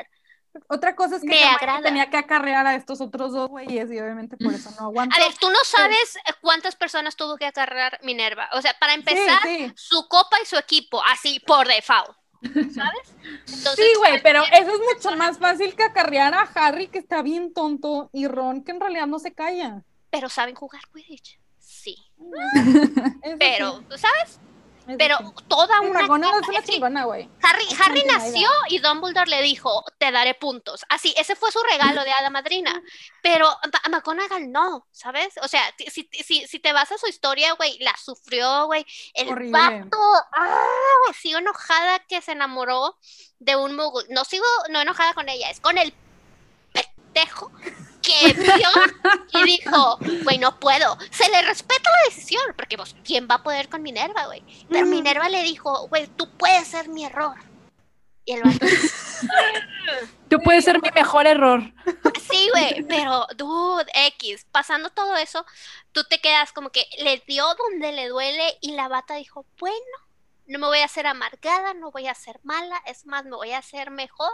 [0.69, 4.37] Otra cosa es que Me tenía que acarrear a estos otros dos güeyes y obviamente
[4.37, 5.15] por eso no aguantó.
[5.15, 8.49] A ver, tú no sabes eh, cuántas personas tuvo que agarrar Minerva.
[8.53, 9.71] O sea, para Sí, empezar, sí.
[9.75, 12.15] su copa y su equipo, así por default.
[12.43, 13.15] ¿Sabes?
[13.47, 17.21] Entonces, Sí, güey, pero eso es mucho más fácil que acarrear a Harry, que está
[17.21, 19.83] bien tonto, y Ron, que en realidad no se calla.
[20.09, 21.39] Pero saben jugar Quidditch.
[21.59, 21.95] Sí.
[23.39, 24.39] Pero, ¿sabes?
[24.97, 25.17] Pero
[25.47, 26.29] toda Sí, una.
[26.39, 27.29] Es que chingona, güey.
[27.41, 30.85] Harry, Harry nació y Dumbledore le dijo, te daré puntos.
[30.89, 32.81] Así, ese fue su regalo de hada madrina.
[33.21, 33.49] Pero
[33.89, 35.35] McGonagall no, ¿sabes?
[35.41, 38.85] O sea, si, si, si te vas a su historia, güey, la sufrió, güey.
[39.13, 39.51] El Horrible.
[39.51, 39.97] vato,
[40.33, 40.57] ah,
[41.17, 42.97] sigo enojada que se enamoró
[43.39, 44.05] de un muggle.
[44.09, 45.93] No sigo, no enojada con ella, es con el
[46.73, 47.51] pendejo
[48.03, 50.97] que vio y dijo, güey, no puedo.
[51.09, 54.43] Se le respeta la decisión, porque pues, ¿quién va a poder con Minerva, güey?
[54.69, 54.95] Pero Ujú.
[54.95, 57.35] Minerva le dijo, güey, tú puedes ser mi error.
[58.25, 58.65] Y el vato,
[60.29, 61.61] Tú puedes ser mi mejor error.
[62.31, 65.45] sí, güey, pero, dude, X, pasando todo eso,
[65.91, 69.75] tú te quedas como que le dio donde le duele y la bata dijo, bueno,
[70.47, 73.51] no me voy a hacer amargada, no voy a ser mala, es más, me voy
[73.51, 74.31] a hacer mejor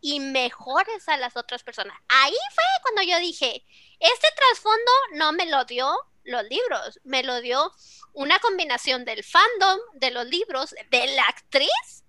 [0.00, 1.96] y mejores a las otras personas.
[2.08, 3.64] Ahí fue cuando yo dije,
[3.98, 5.90] este trasfondo no me lo dio
[6.24, 7.72] los libros, me lo dio
[8.12, 12.04] una combinación del fandom, de los libros, de la actriz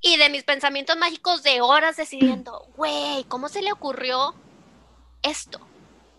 [0.00, 4.34] y de mis pensamientos mágicos de horas decidiendo, güey, ¿cómo se le ocurrió
[5.22, 5.60] esto?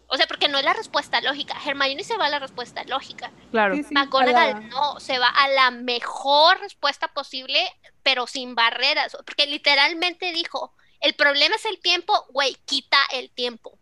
[0.08, 1.56] O sea, porque no es la respuesta lógica.
[1.66, 3.32] Hermione se va a la respuesta lógica.
[3.52, 3.76] Claro.
[3.76, 7.60] Sí, sí, McGonagall la- no, se va a la mejor respuesta posible,
[8.04, 9.18] pero sin barreras.
[9.26, 10.74] Porque literalmente dijo,
[11.04, 13.78] el problema es el tiempo, güey, quita el tiempo.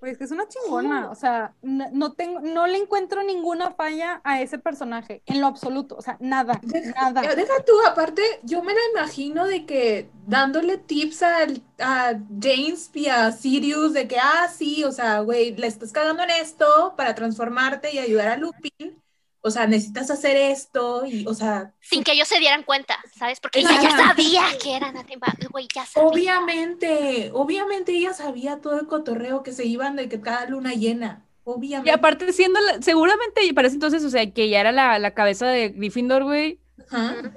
[0.00, 4.22] Pues que es una chingona, o sea, no, no tengo, no le encuentro ninguna falla
[4.24, 6.58] a ese personaje, en lo absoluto, o sea, nada,
[6.96, 7.22] nada.
[7.22, 12.90] Eh, Deja tú, aparte, yo me la imagino de que dándole tips al- a James
[12.94, 16.94] y a Sirius de que, ah, sí, o sea, güey, le estás cagando en esto
[16.96, 18.99] para transformarte y ayudar a Lupin.
[19.42, 23.40] O sea, necesitas hacer esto y, o sea, Sin que ellos se dieran cuenta, ¿sabes?
[23.40, 26.08] Porque ella ya sabía que eran animales, güey, ya sabía.
[26.10, 31.24] obviamente, obviamente ella sabía todo el cotorreo que se iban de que cada luna llena.
[31.46, 31.90] Y Obviamente.
[31.90, 35.14] aparte, siendo la- seguramente y para ese entonces, o sea, que ya era la, la
[35.14, 36.60] cabeza de Gryffindor, güey,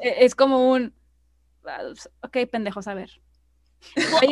[0.01, 0.93] e- es como un.
[1.65, 1.79] ah,
[2.21, 3.21] Ok, pendejos, a ver.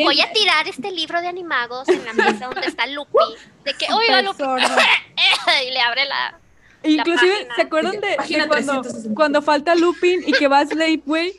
[0.03, 3.17] Voy a tirar este libro de animagos en la mesa donde está Lupi,
[3.63, 4.43] de que, oiga, Lupi,
[5.67, 6.39] y le abre la...
[6.84, 7.55] Inclusive, página.
[7.55, 8.15] ¿se acuerdan de,
[8.47, 9.15] cuando, 360?
[9.15, 11.34] cuando falta Lupin y que va Snape, güey?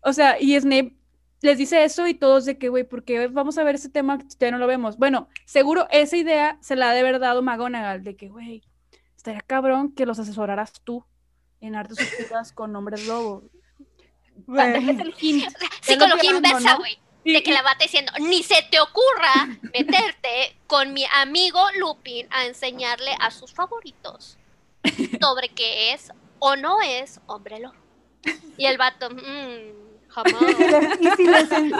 [0.00, 0.98] O sea, y Snape
[1.40, 4.18] les dice eso y todos de que, güey, ¿por qué vamos a ver ese tema
[4.26, 4.96] si ya no lo vemos?
[4.96, 8.62] Bueno, seguro esa idea se la ha de haber dado McGonagall, de que, güey,
[9.16, 11.04] estaría cabrón que los asesoraras tú
[11.60, 13.44] en artes oscuras con nombres lobo.
[14.46, 14.90] Güey.
[14.90, 15.46] Es el hint.
[15.46, 16.98] O sea, Ya lo Psicología inversa, güey.
[17.24, 22.46] De que la bata diciendo, ni se te ocurra meterte con mi amigo Lupin a
[22.46, 24.38] enseñarle a sus favoritos
[25.20, 27.74] sobre qué es o no es hombre lobo.
[28.56, 30.34] Y el vato, mmm, jamás.
[31.00, 31.76] Y si les enseño,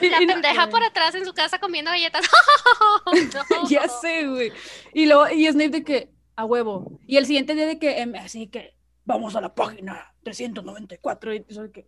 [0.00, 2.26] y- La pendeja por atrás en su casa comiendo galletas.
[3.06, 3.68] No.
[3.68, 4.52] Ya sé, güey.
[4.92, 6.98] Y luego, y Snape de que, a huevo.
[7.06, 8.74] Y el siguiente día de que, em, así que,
[9.04, 11.34] vamos a la página 394.
[11.34, 11.86] Y eso de que.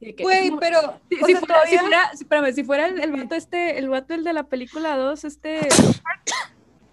[0.00, 2.52] y de que- güey, pero, Si, o si sea, fuera, si todavía- fuera- si- espérame,
[2.54, 5.68] si fuera el, el vato este, el vato el de la película 2, este,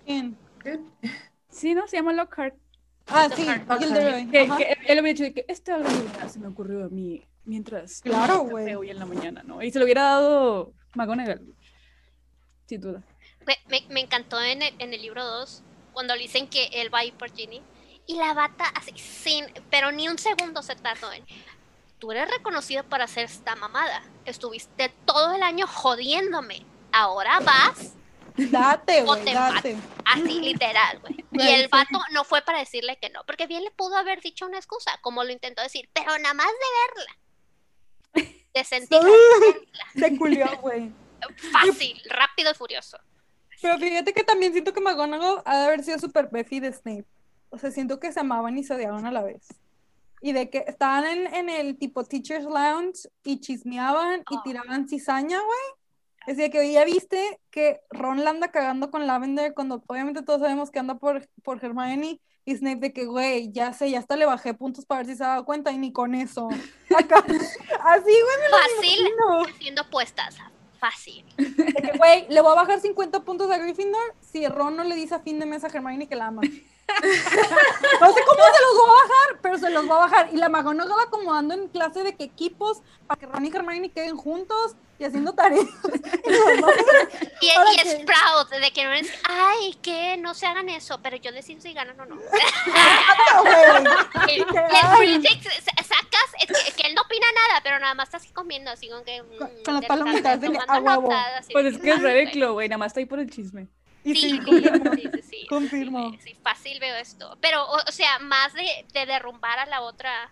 [0.06, 0.38] ¿quién?
[1.50, 1.88] Sí, ¿no?
[1.88, 2.56] Se llama Lockhart.
[3.08, 3.46] Ah, sí.
[3.80, 4.28] Gilderoy.
[4.30, 5.90] Que, que él hubiera dicho de que este algo
[6.30, 8.74] se me ocurrió a mí mientras Claro, güey.
[8.76, 9.62] hoy en la mañana, ¿no?
[9.62, 11.42] Y se lo hubiera dado McGonagall,
[12.68, 13.04] sin duda.
[13.46, 16.94] Me, me- me encantó en el, en el libro 2 cuando le dicen que él
[16.94, 17.62] va a ir por Ginny
[18.08, 21.24] y la bata así sin, pero ni un segundo se tardó en.
[22.00, 24.02] Tú eres reconocido por hacer esta mamada.
[24.26, 26.66] Estuviste todo el año jodiéndome.
[26.92, 27.94] Ahora vas
[28.38, 29.78] Date, güey, te date.
[30.06, 31.26] así literal, güey.
[31.32, 34.46] Y el vato no fue para decirle que no, porque bien le pudo haber dicho
[34.46, 38.38] una excusa, como lo intentó decir, pero nada más de verla.
[38.54, 39.10] De sentirla
[39.96, 40.92] Se culió, güey.
[41.52, 42.98] fácil, rápido y furioso.
[43.62, 47.06] Pero fíjate que también siento que McGonagall ha de haber sido super Buffy de Snape.
[47.50, 49.48] O sea, siento que se amaban y se odiaban a la vez.
[50.22, 54.42] Y de que estaban en, en el tipo Teacher's Lounge y chismeaban y Oh.
[54.44, 55.60] tiraban cizaña, güey.
[56.28, 60.70] Decía que ya viste que Ron la anda cagando con Lavender cuando obviamente todos sabemos
[60.70, 62.20] que anda por, por Hermione.
[62.44, 65.16] Y Snape de que, güey, ya sé, ya hasta le bajé puntos para ver si
[65.16, 66.48] se daba cuenta y ni con eso.
[66.98, 70.38] Acá, así, güey, me lo Fácil, haciendo puestas.
[70.80, 71.24] Fácil.
[71.38, 74.96] De que, güey, le voy a bajar 50 puntos a Gryffindor si Ron no le
[74.96, 76.42] dice a fin de mes a Hermione que la ama.
[78.02, 80.30] No sé cómo se los va a bajar, pero se los va a bajar.
[80.34, 84.18] Y la McGonagall acomodando en clase de que equipos para que Ron y Hermione queden
[84.18, 85.66] juntos y haciendo tareas.
[87.42, 87.50] Y, y
[87.82, 91.32] es que- proud de que no es, ay, que no se hagan eso, pero yo
[91.32, 92.16] decido si ganan o no.
[94.28, 98.18] Y el sa- sacas, es que, que él no opina nada, pero nada más está
[98.18, 99.22] así comiendo, así con que.
[99.24, 101.02] mm, Con- con las palomitas de que, a huevo.
[101.04, 103.30] notas, así Pues es que es ah, Ravenclaw, güey, nada más está ahí por el
[103.30, 103.68] chisme.
[104.04, 104.94] Y Sí, sí, sí, confirmo.
[104.96, 106.12] sí, sí, sí, Confirmo.
[106.12, 107.38] sí, sí, fácil veo esto.
[107.42, 110.32] Pero, o, o sea, más de, de derrumbar a la otra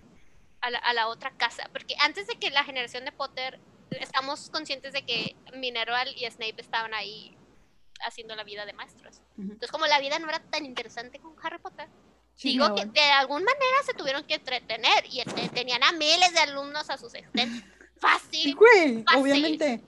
[0.61, 1.69] a la, a la otra casa.
[1.71, 3.59] Porque antes de que la generación de Potter,
[3.91, 7.35] estamos conscientes de que Minerval y Snape estaban ahí
[8.05, 9.17] haciendo la vida de maestros.
[9.37, 9.43] Ujú.
[9.53, 11.87] Entonces, como la vida no era tan interesante con Harry Potter,
[12.35, 16.33] Chisme, digo que de alguna manera se tuvieron que entretener y este, tenían a miles
[16.33, 17.63] de alumnos a sus extensos.
[17.99, 18.55] Sí, Fácil.
[18.55, 19.21] güey, Fácil.
[19.21, 19.81] obviamente.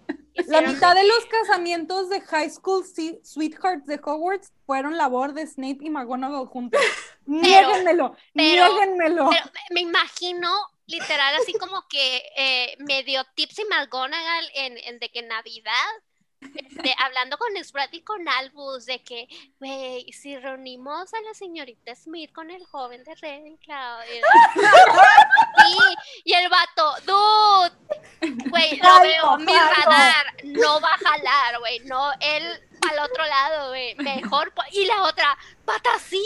[0.48, 2.86] La mitad de los casamientos de High School
[3.24, 6.82] Sweethearts de Hogwarts fueron labor de Snape y McGonagall juntos.
[7.26, 9.30] Niéguenmelo, pero- niéguenmelo.
[9.30, 10.50] Pero me- me imagino
[10.88, 15.74] literal así como que eh, medio Tipsy McGonagall en, en de que Navidad,
[16.42, 19.28] este, hablando con Sprat y con Albus de que,
[19.60, 24.00] güey, si reunimos a la señorita Smith con el joven de Ravenclaw.
[25.64, 31.60] Y, y el vato, dude, güey, lo Jalo, veo, mi radar no va a jalar,
[31.60, 36.24] güey, no, él al otro lado, güey, mejor, y la otra, pata sí.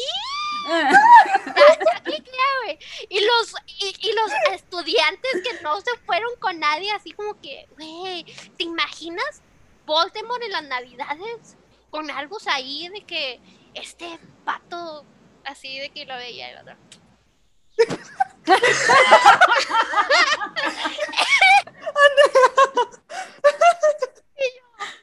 [3.10, 7.68] Y los, y, y los estudiantes que no se fueron con nadie, así como que,
[7.78, 8.24] güey,
[8.58, 9.42] ¿te imaginas
[9.86, 11.58] Voldemort en las navidades?
[11.90, 13.40] Con algo ahí de que
[13.74, 15.06] este pato,
[15.46, 16.76] así de que lo veía el otro.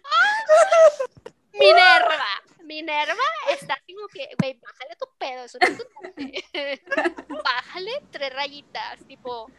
[0.04, 0.42] ¡ah!
[1.52, 3.14] Minerva, Minerva
[3.50, 5.68] está como que, güey, bájale tu pedo, eso no.
[7.44, 9.50] Bájale tres rayitas, tipo,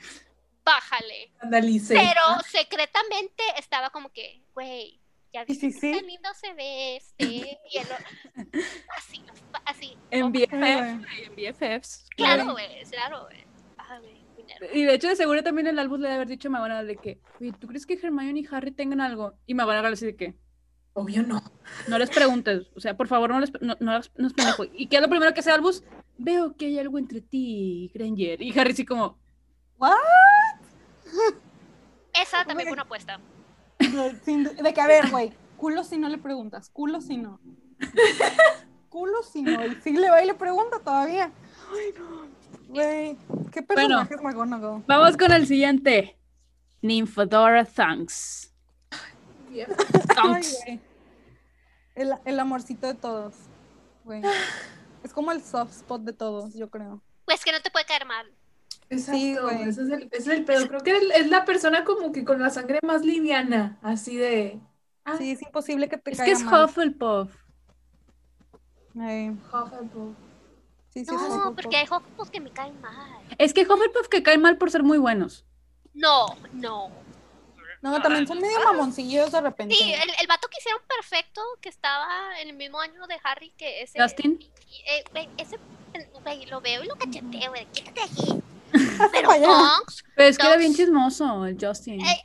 [0.63, 1.32] bájale.
[1.39, 1.93] Andalice.
[1.93, 5.03] Pero secretamente estaba como que, güey,
[5.34, 6.00] ya Sí, viste sí, qué sí.
[6.00, 7.24] tan lindo se ve este.
[7.26, 8.54] Y el o-
[8.98, 9.24] así,
[9.66, 9.98] así.
[10.12, 10.98] En BFF, güey.
[11.00, 12.06] güey, en BFFs.
[12.16, 13.44] Claro, güey, claro, güey.
[13.78, 14.00] Ah.
[14.74, 16.98] Y de hecho, de seguro también el álbum le debe haber dicho a McGonagall de
[16.98, 19.34] que, oye, ¿tú crees que Hermione y Harry tengan algo?
[19.48, 20.36] Y McGonagall así de que,
[20.96, 21.42] Obvio no.
[21.88, 24.66] no les preguntes, o sea, por favor, no les no, no, no es pendejo.
[24.74, 25.84] ¿Y qué es lo primero que hace Albus?
[26.20, 28.42] Veo que hay algo entre ti y Granger.
[28.44, 29.18] Y Harry sí como,
[29.78, 29.94] ¿What?
[32.22, 33.20] Esa también fue una apuesta.
[33.80, 37.39] De, sin- de que, a ver, güey, culo si no le preguntas, culo si no.
[38.89, 39.65] Culo si no.
[39.65, 41.32] Y si le va y le pregunta todavía.
[41.71, 42.28] Ay, no.
[42.69, 43.17] Güey,
[43.51, 44.84] qué personaje es McGonagall.
[44.88, 46.17] vamos con el siguiente.
[46.82, 48.53] Nymphadora Thanks.
[50.15, 50.57] Thanks.
[51.95, 53.36] El, el amorcito de todos.
[54.03, 54.21] Güey.
[55.03, 57.01] Es como el soft spot de todos, yo creo.
[57.26, 58.26] Pues que no te puede caer mal.
[58.94, 59.62] Exacto, Sí, güey.
[59.70, 60.68] ese es el, ese es el pedo.
[60.68, 64.60] Creo que es- es la persona como que con la sangre más liviana, así de.
[65.06, 66.66] Ah, Sí, es imposible que te Es que es mal.
[66.66, 67.30] Hufflepuff.
[69.00, 70.16] Ay, Hufflepuff.
[70.89, 71.56] sí, sí, es No, Hufflepuff.
[71.56, 73.22] porque hay Hufflepuffs que me caen mal.
[73.38, 75.46] Es que Hufflepuff que caen mal por ser muy buenos.
[75.94, 76.89] No, no.
[77.82, 79.76] No, también son medio mamoncillos de repente.
[79.76, 83.52] Sí, el, el vato que hicieron perfecto, que estaba en el mismo año de Harry,
[83.58, 84.02] que ese.
[84.02, 84.39] Justin.
[84.88, 85.60] eh, güey, ese.
[86.24, 87.66] Güey, lo veo y lo cacheteo, güey.
[87.74, 88.41] Quítate aquí.
[89.11, 89.30] Pero
[90.15, 92.01] Pero es que era bien chismoso el Justin.
[92.01, 92.24] eh,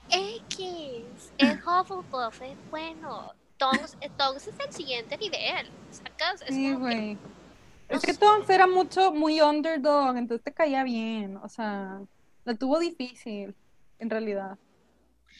[0.48, 1.32] X.
[1.38, 3.32] El Hufflepuff es bueno.
[3.58, 5.70] Tonks, eh, Tonks es el siguiente nivel.
[5.90, 6.42] ¿Sacas?
[6.42, 7.14] Es Sí, güey.
[7.14, 8.20] no Es que sé.
[8.20, 11.36] Tonks era mucho, muy underdog, entonces te caía bien.
[11.38, 12.00] O sea,
[12.44, 13.54] la tuvo difícil,
[13.98, 14.58] en realidad.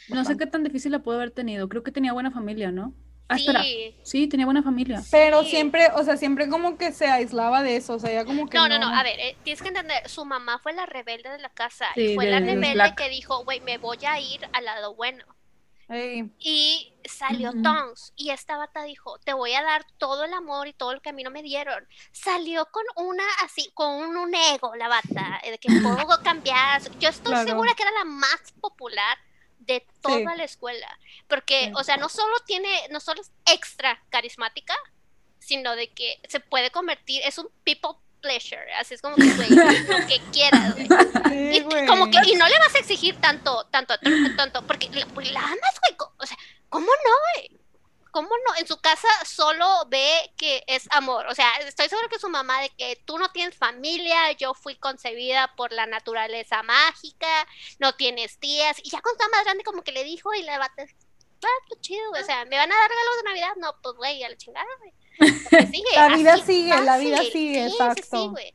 [0.09, 1.69] No sé qué tan difícil la pudo haber tenido.
[1.69, 2.95] Creo que tenía buena familia, ¿no?
[3.31, 3.63] Ah, espera.
[3.63, 3.95] Sí.
[4.03, 5.03] Sí, tenía buena familia.
[5.11, 5.51] Pero Sí.
[5.51, 8.57] siempre, o sea, siempre como que se aislaba de eso, o sea, ya como que
[8.57, 11.39] No, no, no, a ver, eh, tienes que entender, su mamá fue la rebelde de
[11.39, 14.41] la casa Sí, y fue de- la rebelde que dijo, güey, me voy a ir
[14.53, 15.25] al lado bueno.
[15.91, 17.63] Ey, Y salió Ujú.
[17.63, 21.01] Tonks y esta bata dijo, te voy a dar todo el amor y todo lo
[21.01, 21.87] que a mí no me dieron.
[22.13, 26.83] Salió con una así, con un, un ego la bata, eh, de que puedo cambiar.
[26.99, 27.49] Yo estoy Claro.
[27.49, 29.17] segura que era la más popular
[29.69, 30.25] de toda Sí.
[30.37, 30.99] la escuela.
[31.29, 34.75] Porque, o sea, no solo tiene, no solo es extra carismática,
[35.39, 37.91] sino de que se puede convertir, es un people
[38.21, 38.73] pleasure.
[38.75, 39.49] Así es como que, güey,
[39.89, 40.89] lo que quieras, güey.
[40.89, 43.95] sí, Y, como que, y no le vas a exigir tanto, tanto,
[44.37, 46.11] tanto, porque la, la amas, güey.
[46.19, 46.37] O sea,
[46.69, 47.61] ¿cómo no, güey?
[48.11, 48.57] ¿Cómo no?
[48.59, 51.27] En su casa solo ve que es amor.
[51.29, 54.77] O sea, estoy segura que su mamá de que tú no tienes familia, yo fui
[54.77, 57.47] concebida por la naturaleza mágica,
[57.79, 58.79] no tienes tías.
[58.83, 60.83] Y ya cuando estaba más grande como que le dijo y le bate,
[61.45, 62.11] ah, pues chido.
[62.13, 63.57] O sea, ¿me van a dar regalos de Navidad?
[63.59, 64.93] No, pues güey, a la chingada, güey.
[65.73, 68.31] Sigue, La vida sigue, la vida sigue, Sí, sí, sí, exacto.
[68.31, 68.55] güey.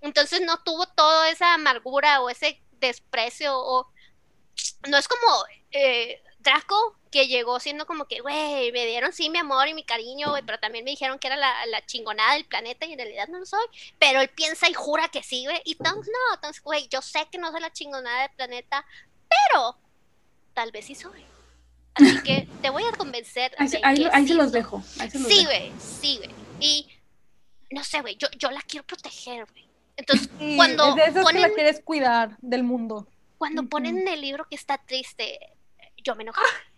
[0.00, 3.88] Entonces no tuvo toda esa amargura o ese desprecio o
[4.88, 9.38] no es como eh, Draco que llegó siendo como que, güey, me dieron sí mi
[9.38, 12.44] amor y mi cariño, güey, pero también me dijeron que era la, la chingonada del
[12.44, 13.64] planeta y en realidad no lo soy,
[14.00, 17.28] pero él piensa y jura que sí, güey, y Tonks no, Tonks, güey, yo sé
[17.30, 18.84] que no soy la chingonada del planeta,
[19.28, 19.78] pero
[20.54, 21.24] tal vez sí soy.
[21.94, 23.54] Así que te voy a convencer.
[23.58, 24.60] Ahí, de ahí- que ahí se sí los soy".
[24.60, 24.82] dejo.
[24.98, 26.30] ahí se los Sí, güey, sí, güey.
[26.58, 26.88] Y
[27.70, 29.68] no sé, güey, yo, yo la quiero proteger, güey.
[29.96, 33.06] Entonces, Sí, cuando es de esas que la ponen, quieres cuidar del mundo.
[33.38, 35.38] cuando ponen en el libro que está triste,
[35.98, 36.40] yo me enojé.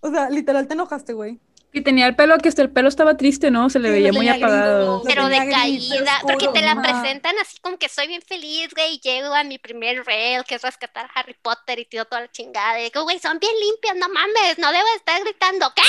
[0.00, 1.40] O sea, literal te enojaste, güey.
[1.72, 3.68] Y tenía el pelo que hasta el pelo estaba triste, ¿no?
[3.68, 5.00] Se le Sí, veía muy apagado.
[5.00, 8.94] gris, Pero gris, decaída, porque te la presentan así como que soy bien feliz, güey,
[8.94, 12.20] y llego a mi primer rail, que es rescatar a Harry Potter y tiro toda
[12.20, 12.78] la chingada.
[12.80, 15.82] Y digo, güey, son bien limpias, no mames, no debo estar gritando, ¿qué?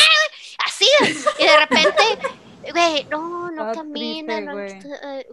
[0.66, 0.88] Así,
[1.38, 2.04] y de repente,
[2.72, 4.72] güey, no, no camina, triste, no, güey.
[5.20, 5.28] eh,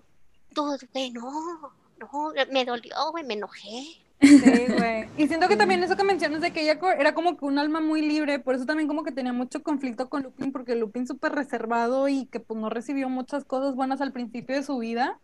[0.50, 4.01] dude, güey, no, no, me dolió, güey, me enojé.
[4.22, 5.10] Sí, güey.
[5.16, 7.80] Y siento que también eso que mencionas de que ella era como que un alma
[7.80, 11.32] muy libre, por eso también como que tenía mucho conflicto con Lupin, porque Lupin súper
[11.32, 15.20] reservado y que pues no recibió muchas cosas buenas al principio de su vida.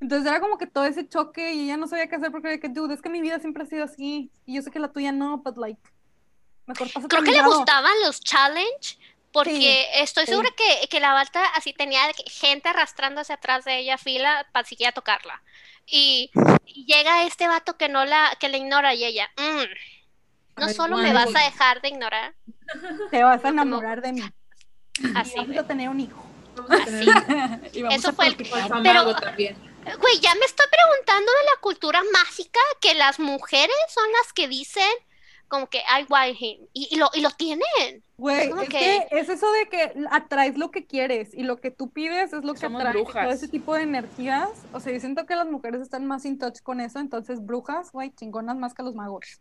[0.00, 2.58] Entonces era como que todo ese choque y ella no sabía qué hacer porque era
[2.60, 4.92] que, dude, es que mi vida siempre ha sido así y yo sé que la
[4.92, 5.80] tuya no, but like,
[6.66, 7.56] mejor pásate Creo que le lado.
[7.56, 8.98] gustaban los challenge
[9.32, 10.30] porque Sí, estoy sí.
[10.30, 14.92] segura que, que la Balta así tenía gente arrastrándose atrás de ella fila para siquiera
[14.92, 15.42] tocarla.
[15.86, 16.30] Y,
[16.66, 20.96] y llega este vato que no la, que la ignora y ella, "Mm, no solo
[20.98, 22.34] me vas a dejar de ignorar,
[23.10, 24.22] Te vas a como- enamorar de mí.
[25.14, 26.24] así, y vamos a tener un hijo.
[26.70, 27.04] Así.
[27.78, 29.56] Y vamos Eso a fue el- Pero- también.
[30.00, 34.48] Güey, ya me estoy preguntando de la cultura mágica que las mujeres son las que
[34.48, 34.88] dicen
[35.48, 37.64] como que I want him y, y lo, y lo tienen.
[38.16, 41.70] Güey, es que- que es eso de que atraes lo que quieres y lo que
[41.70, 42.94] tú pides es lo que Somos atrae.
[43.02, 43.24] brujas.
[43.24, 44.48] Todo ese tipo de energías.
[44.72, 47.92] O sea, yo siento que las mujeres están más in touch con eso, entonces brujas,
[47.92, 49.40] güey, chingonas más que los magos.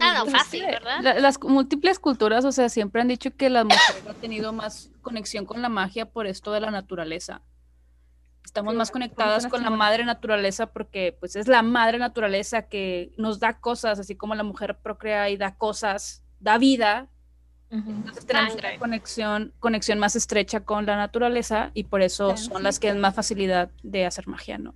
[0.00, 1.00] Ah, no, Pues fácil, ¿verdad?
[1.02, 4.90] la- las múltiples culturas, o sea, siempre han dicho que las mujeres han tenido más
[5.02, 7.42] conexión con la magia por esto de la naturaleza.
[8.48, 13.12] Estamos Sí, más conectadas con la madre naturaleza porque pues es la madre naturaleza que
[13.18, 17.08] nos da cosas, así como la mujer procrea y da cosas, da vida.
[17.70, 18.68] Entonces tenemos Sangre.
[18.70, 22.62] una conexión, conexión más estrecha con la naturaleza y por eso Sí, son sí.
[22.62, 24.74] las que tienen más facilidad de hacer magia, ¿no?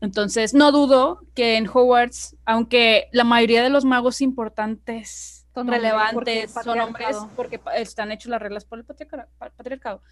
[0.00, 5.80] Entonces, no dudo que en Hogwarts, aunque la mayoría de los magos importantes, Son hombres,
[5.80, 10.02] relevantes, porque son hombres porque están hechas las reglas por el patriarca- pa- patriarcado,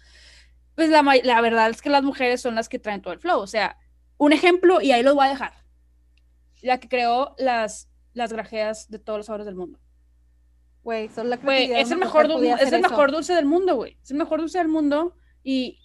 [0.75, 3.39] pues la, la verdad es que las mujeres son las que traen todo el flow.
[3.39, 3.77] O sea,
[4.17, 5.53] un ejemplo, y ahí lo voy a dejar.
[6.61, 9.79] La que creó las, las grajeas de todos los sabores del mundo.
[10.83, 12.25] Güey, son la de es el mejor,
[12.59, 13.97] es el mejor dulce del mundo, güey.
[14.01, 15.15] Es el mejor dulce del mundo.
[15.43, 15.79] Y,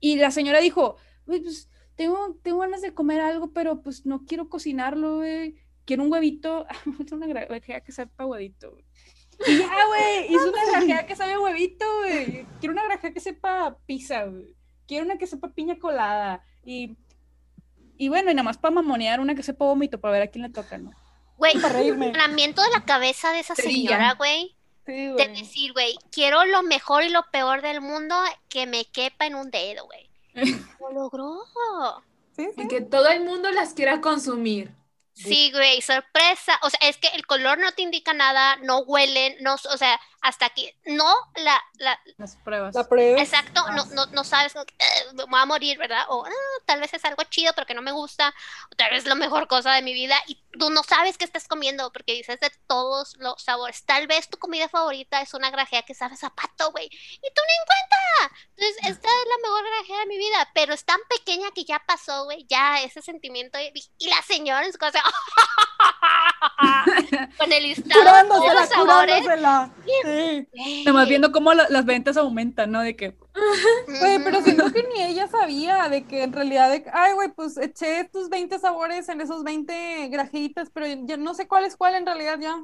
[0.00, 0.96] y la señora dijo,
[1.26, 5.56] güey, pues tengo, tengo ganas de comer algo, pero pues no quiero cocinarlo, güey.
[5.84, 6.66] Quiero un huevito.
[7.12, 8.84] Una gra- grajea que sepa huevito, güey.
[9.46, 12.46] Y ya, güey, hizo una grajea que sabe a huevito, güey.
[12.60, 14.54] Quiero una grajea que sepa pizza, güey.
[14.86, 16.42] Quiero una que sepa piña colada.
[16.64, 16.96] Y,
[17.96, 20.42] y bueno, y nada más para mamonear una que sepa vómito, para ver a quién
[20.42, 20.90] le toca, ¿no?
[21.36, 22.06] Güey, reírme.
[22.06, 24.56] funcionamiento de la cabeza de esa señora, güey.
[24.86, 28.16] Sí, De decir, güey, quiero lo mejor y lo peor del mundo
[28.48, 30.10] que me quepa en un dedo, güey.
[30.80, 31.42] Lo logró.
[32.34, 32.62] Sí, sí.
[32.62, 34.74] Y que todo el mundo las quiera consumir.
[35.18, 36.58] Sí, güey, sorpresa.
[36.62, 40.00] O sea, es que el color no te indica nada, no huelen, no, o sea,
[40.20, 42.74] hasta aquí, no la, la, Las pruebas.
[42.74, 43.20] La prueba.
[43.20, 46.04] exacto, no, no, no sabes, que, "Eh, me voy a morir, ¿verdad?
[46.08, 46.30] O "Ah,
[46.66, 48.34] tal vez es algo chido, pero que no me gusta,
[48.70, 51.24] o tal vez es la mejor cosa de mi vida, y tú no sabes qué
[51.24, 53.84] estás comiendo, porque dices de todos los sabores.
[53.84, 57.54] Tal vez tu comida favorita es una grajea que sabe zapato, güey, y tú ni
[57.54, 57.96] en cuenta.
[58.56, 61.78] Entonces, esta es la mejor grajea de mi vida, pero es tan pequeña que ya
[61.86, 65.02] pasó, güey, ya ese sentimiento, y, y la señora en su casa,
[67.38, 69.22] con el listado de los sabores.
[69.22, 69.70] curándosela.
[70.52, 70.82] Sí.
[70.86, 72.80] Nomás viendo cómo la- las ventas aumentan, ¿no?
[72.82, 73.16] De que
[74.00, 77.28] Güey, pero siento que ni ella sabía de que en realidad, de, que, ay, güey,
[77.30, 81.76] pues eché tus 20 sabores en esos 20 grajeitas, pero ya no sé cuál es
[81.76, 82.56] cuál en realidad ya.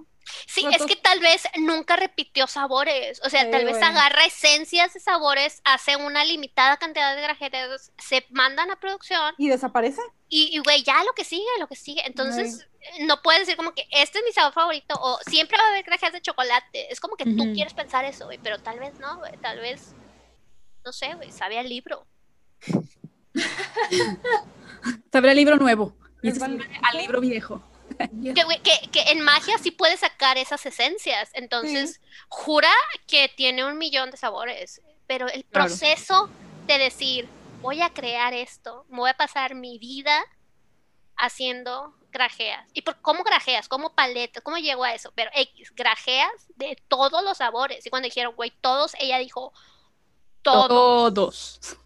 [0.46, 4.94] Sí, es que tal vez nunca repitió sabores, o sea, Sí, tal vez agarra esencias
[4.94, 10.00] de sabores, hace una limitada cantidad de grajeas, se mandan a producción Y desaparece.
[10.28, 12.02] y, y, güey, ya lo que sigue, lo que sigue.
[12.06, 12.66] Entonces,
[13.00, 15.84] no puedes decir como que este es mi sabor favorito o siempre va a haber
[15.84, 16.92] grajeas de chocolate.
[16.92, 19.94] Es como que tú quieres pensar eso, güey, pero tal vez no, güey, tal vez,
[20.84, 22.06] no sé, güey, sabe al libro.
[25.12, 25.96] sabrá el libro nuevo.
[26.22, 27.62] Y Es sabe al libro viejo.
[27.98, 31.30] que, que, en magia sí puede sacar esas esencias.
[31.34, 32.72] Entonces, jura
[33.06, 36.30] que tiene un millón de sabores, pero el proceso
[36.66, 37.28] de decir,
[37.60, 40.24] voy a crear esto, me voy a pasar mi vida
[41.16, 42.66] haciendo grajeas.
[42.72, 43.68] ¿Y por cómo grajeas?
[43.68, 44.42] ¿Cómo paletas?
[44.42, 45.12] ¿Cómo llegó a eso?
[45.14, 47.84] Pero X, grajeas de todos los sabores.
[47.84, 49.52] Y cuando dijeron, güey, todos, ella dijo,
[50.40, 50.68] todos.
[50.68, 51.78] Todos.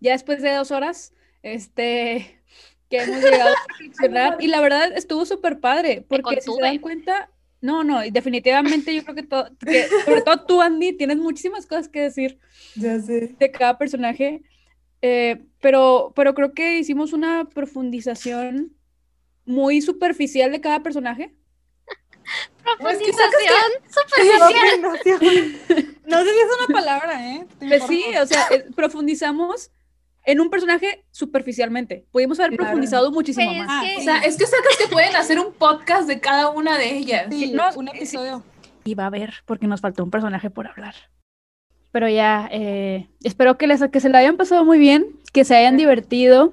[0.00, 1.12] Ya después de dos horas,
[1.42, 2.42] este,
[2.90, 6.78] que hemos llegado a reflexionar, y la verdad estuvo súper padre, porque si se dan
[6.78, 7.30] cuenta,
[7.60, 9.48] no, no, definitivamente yo creo que, todo,
[10.04, 12.38] sobre todo tú, Andy, tienes muchísimas cosas que decir
[12.74, 14.42] de cada personaje.
[15.06, 18.74] Eh, pero, pero creo que hicimos una profundización
[19.44, 21.34] muy superficial de cada personaje.
[22.64, 25.92] Profundización superficial.
[26.06, 27.46] No sé si es una palabra, ¿eh?
[27.58, 29.70] Pues sí, o sea, eh, profundizamos
[30.24, 32.06] en un personaje superficialmente.
[32.10, 33.84] Pudimos haber profundizado muchísimo más.
[33.98, 37.26] O sea, es que sacas que pueden hacer un podcast de cada una de ellas.
[37.28, 38.42] Sí, no, un episodio.
[38.84, 40.94] Y va a haber, porque nos faltó un personaje por hablar.
[41.94, 45.54] Pero ya, eh, espero que, les, que se la hayan pasado muy bien, que se
[45.54, 46.52] hayan divertido,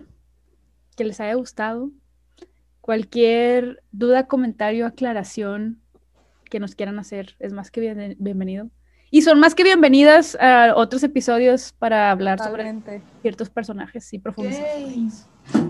[0.96, 1.90] que les haya gustado.
[2.80, 5.82] Cualquier duda, comentario, aclaración
[6.46, 7.82] que nos quieran hacer es más que
[8.20, 8.70] bienvenido.
[9.10, 12.76] Y son más que bienvenidas a otros episodios para hablar sobre
[13.24, 14.64] ciertos personajes y profundizar.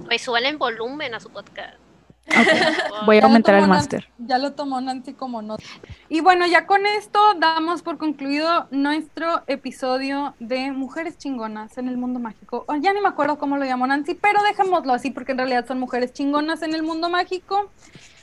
[0.03, 1.80] Pues suelen volumen a su podcast.
[3.05, 4.07] Voy a aumentar el máster.
[4.17, 5.63] Ya lo tomó Nancy como nota.
[6.09, 11.97] Y bueno, ya con esto damos por concluido nuestro episodio de Mujeres Chingonas en el
[11.97, 12.63] Mundo Mágico.
[12.67, 15.65] Oh, ya ni me acuerdo cómo lo llamó Nancy, pero dejémoslo así porque en realidad
[15.67, 17.69] son mujeres chingonas en el mundo mágico.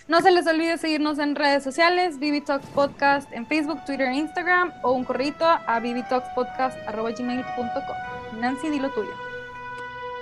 [0.07, 4.15] No se les olvide seguirnos en redes sociales, Vivi Talks Podcast en Facebook, Twitter e
[4.15, 8.41] Instagram o un correo a vivitalkspodcast.gmail.com.
[8.41, 9.13] Nancy, di lo tuyo.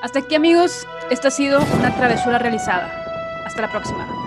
[0.02, 3.05] Hasta aquí amigos, esta ha sido una travesura realizada.
[3.46, 4.25] Hasta la próxima.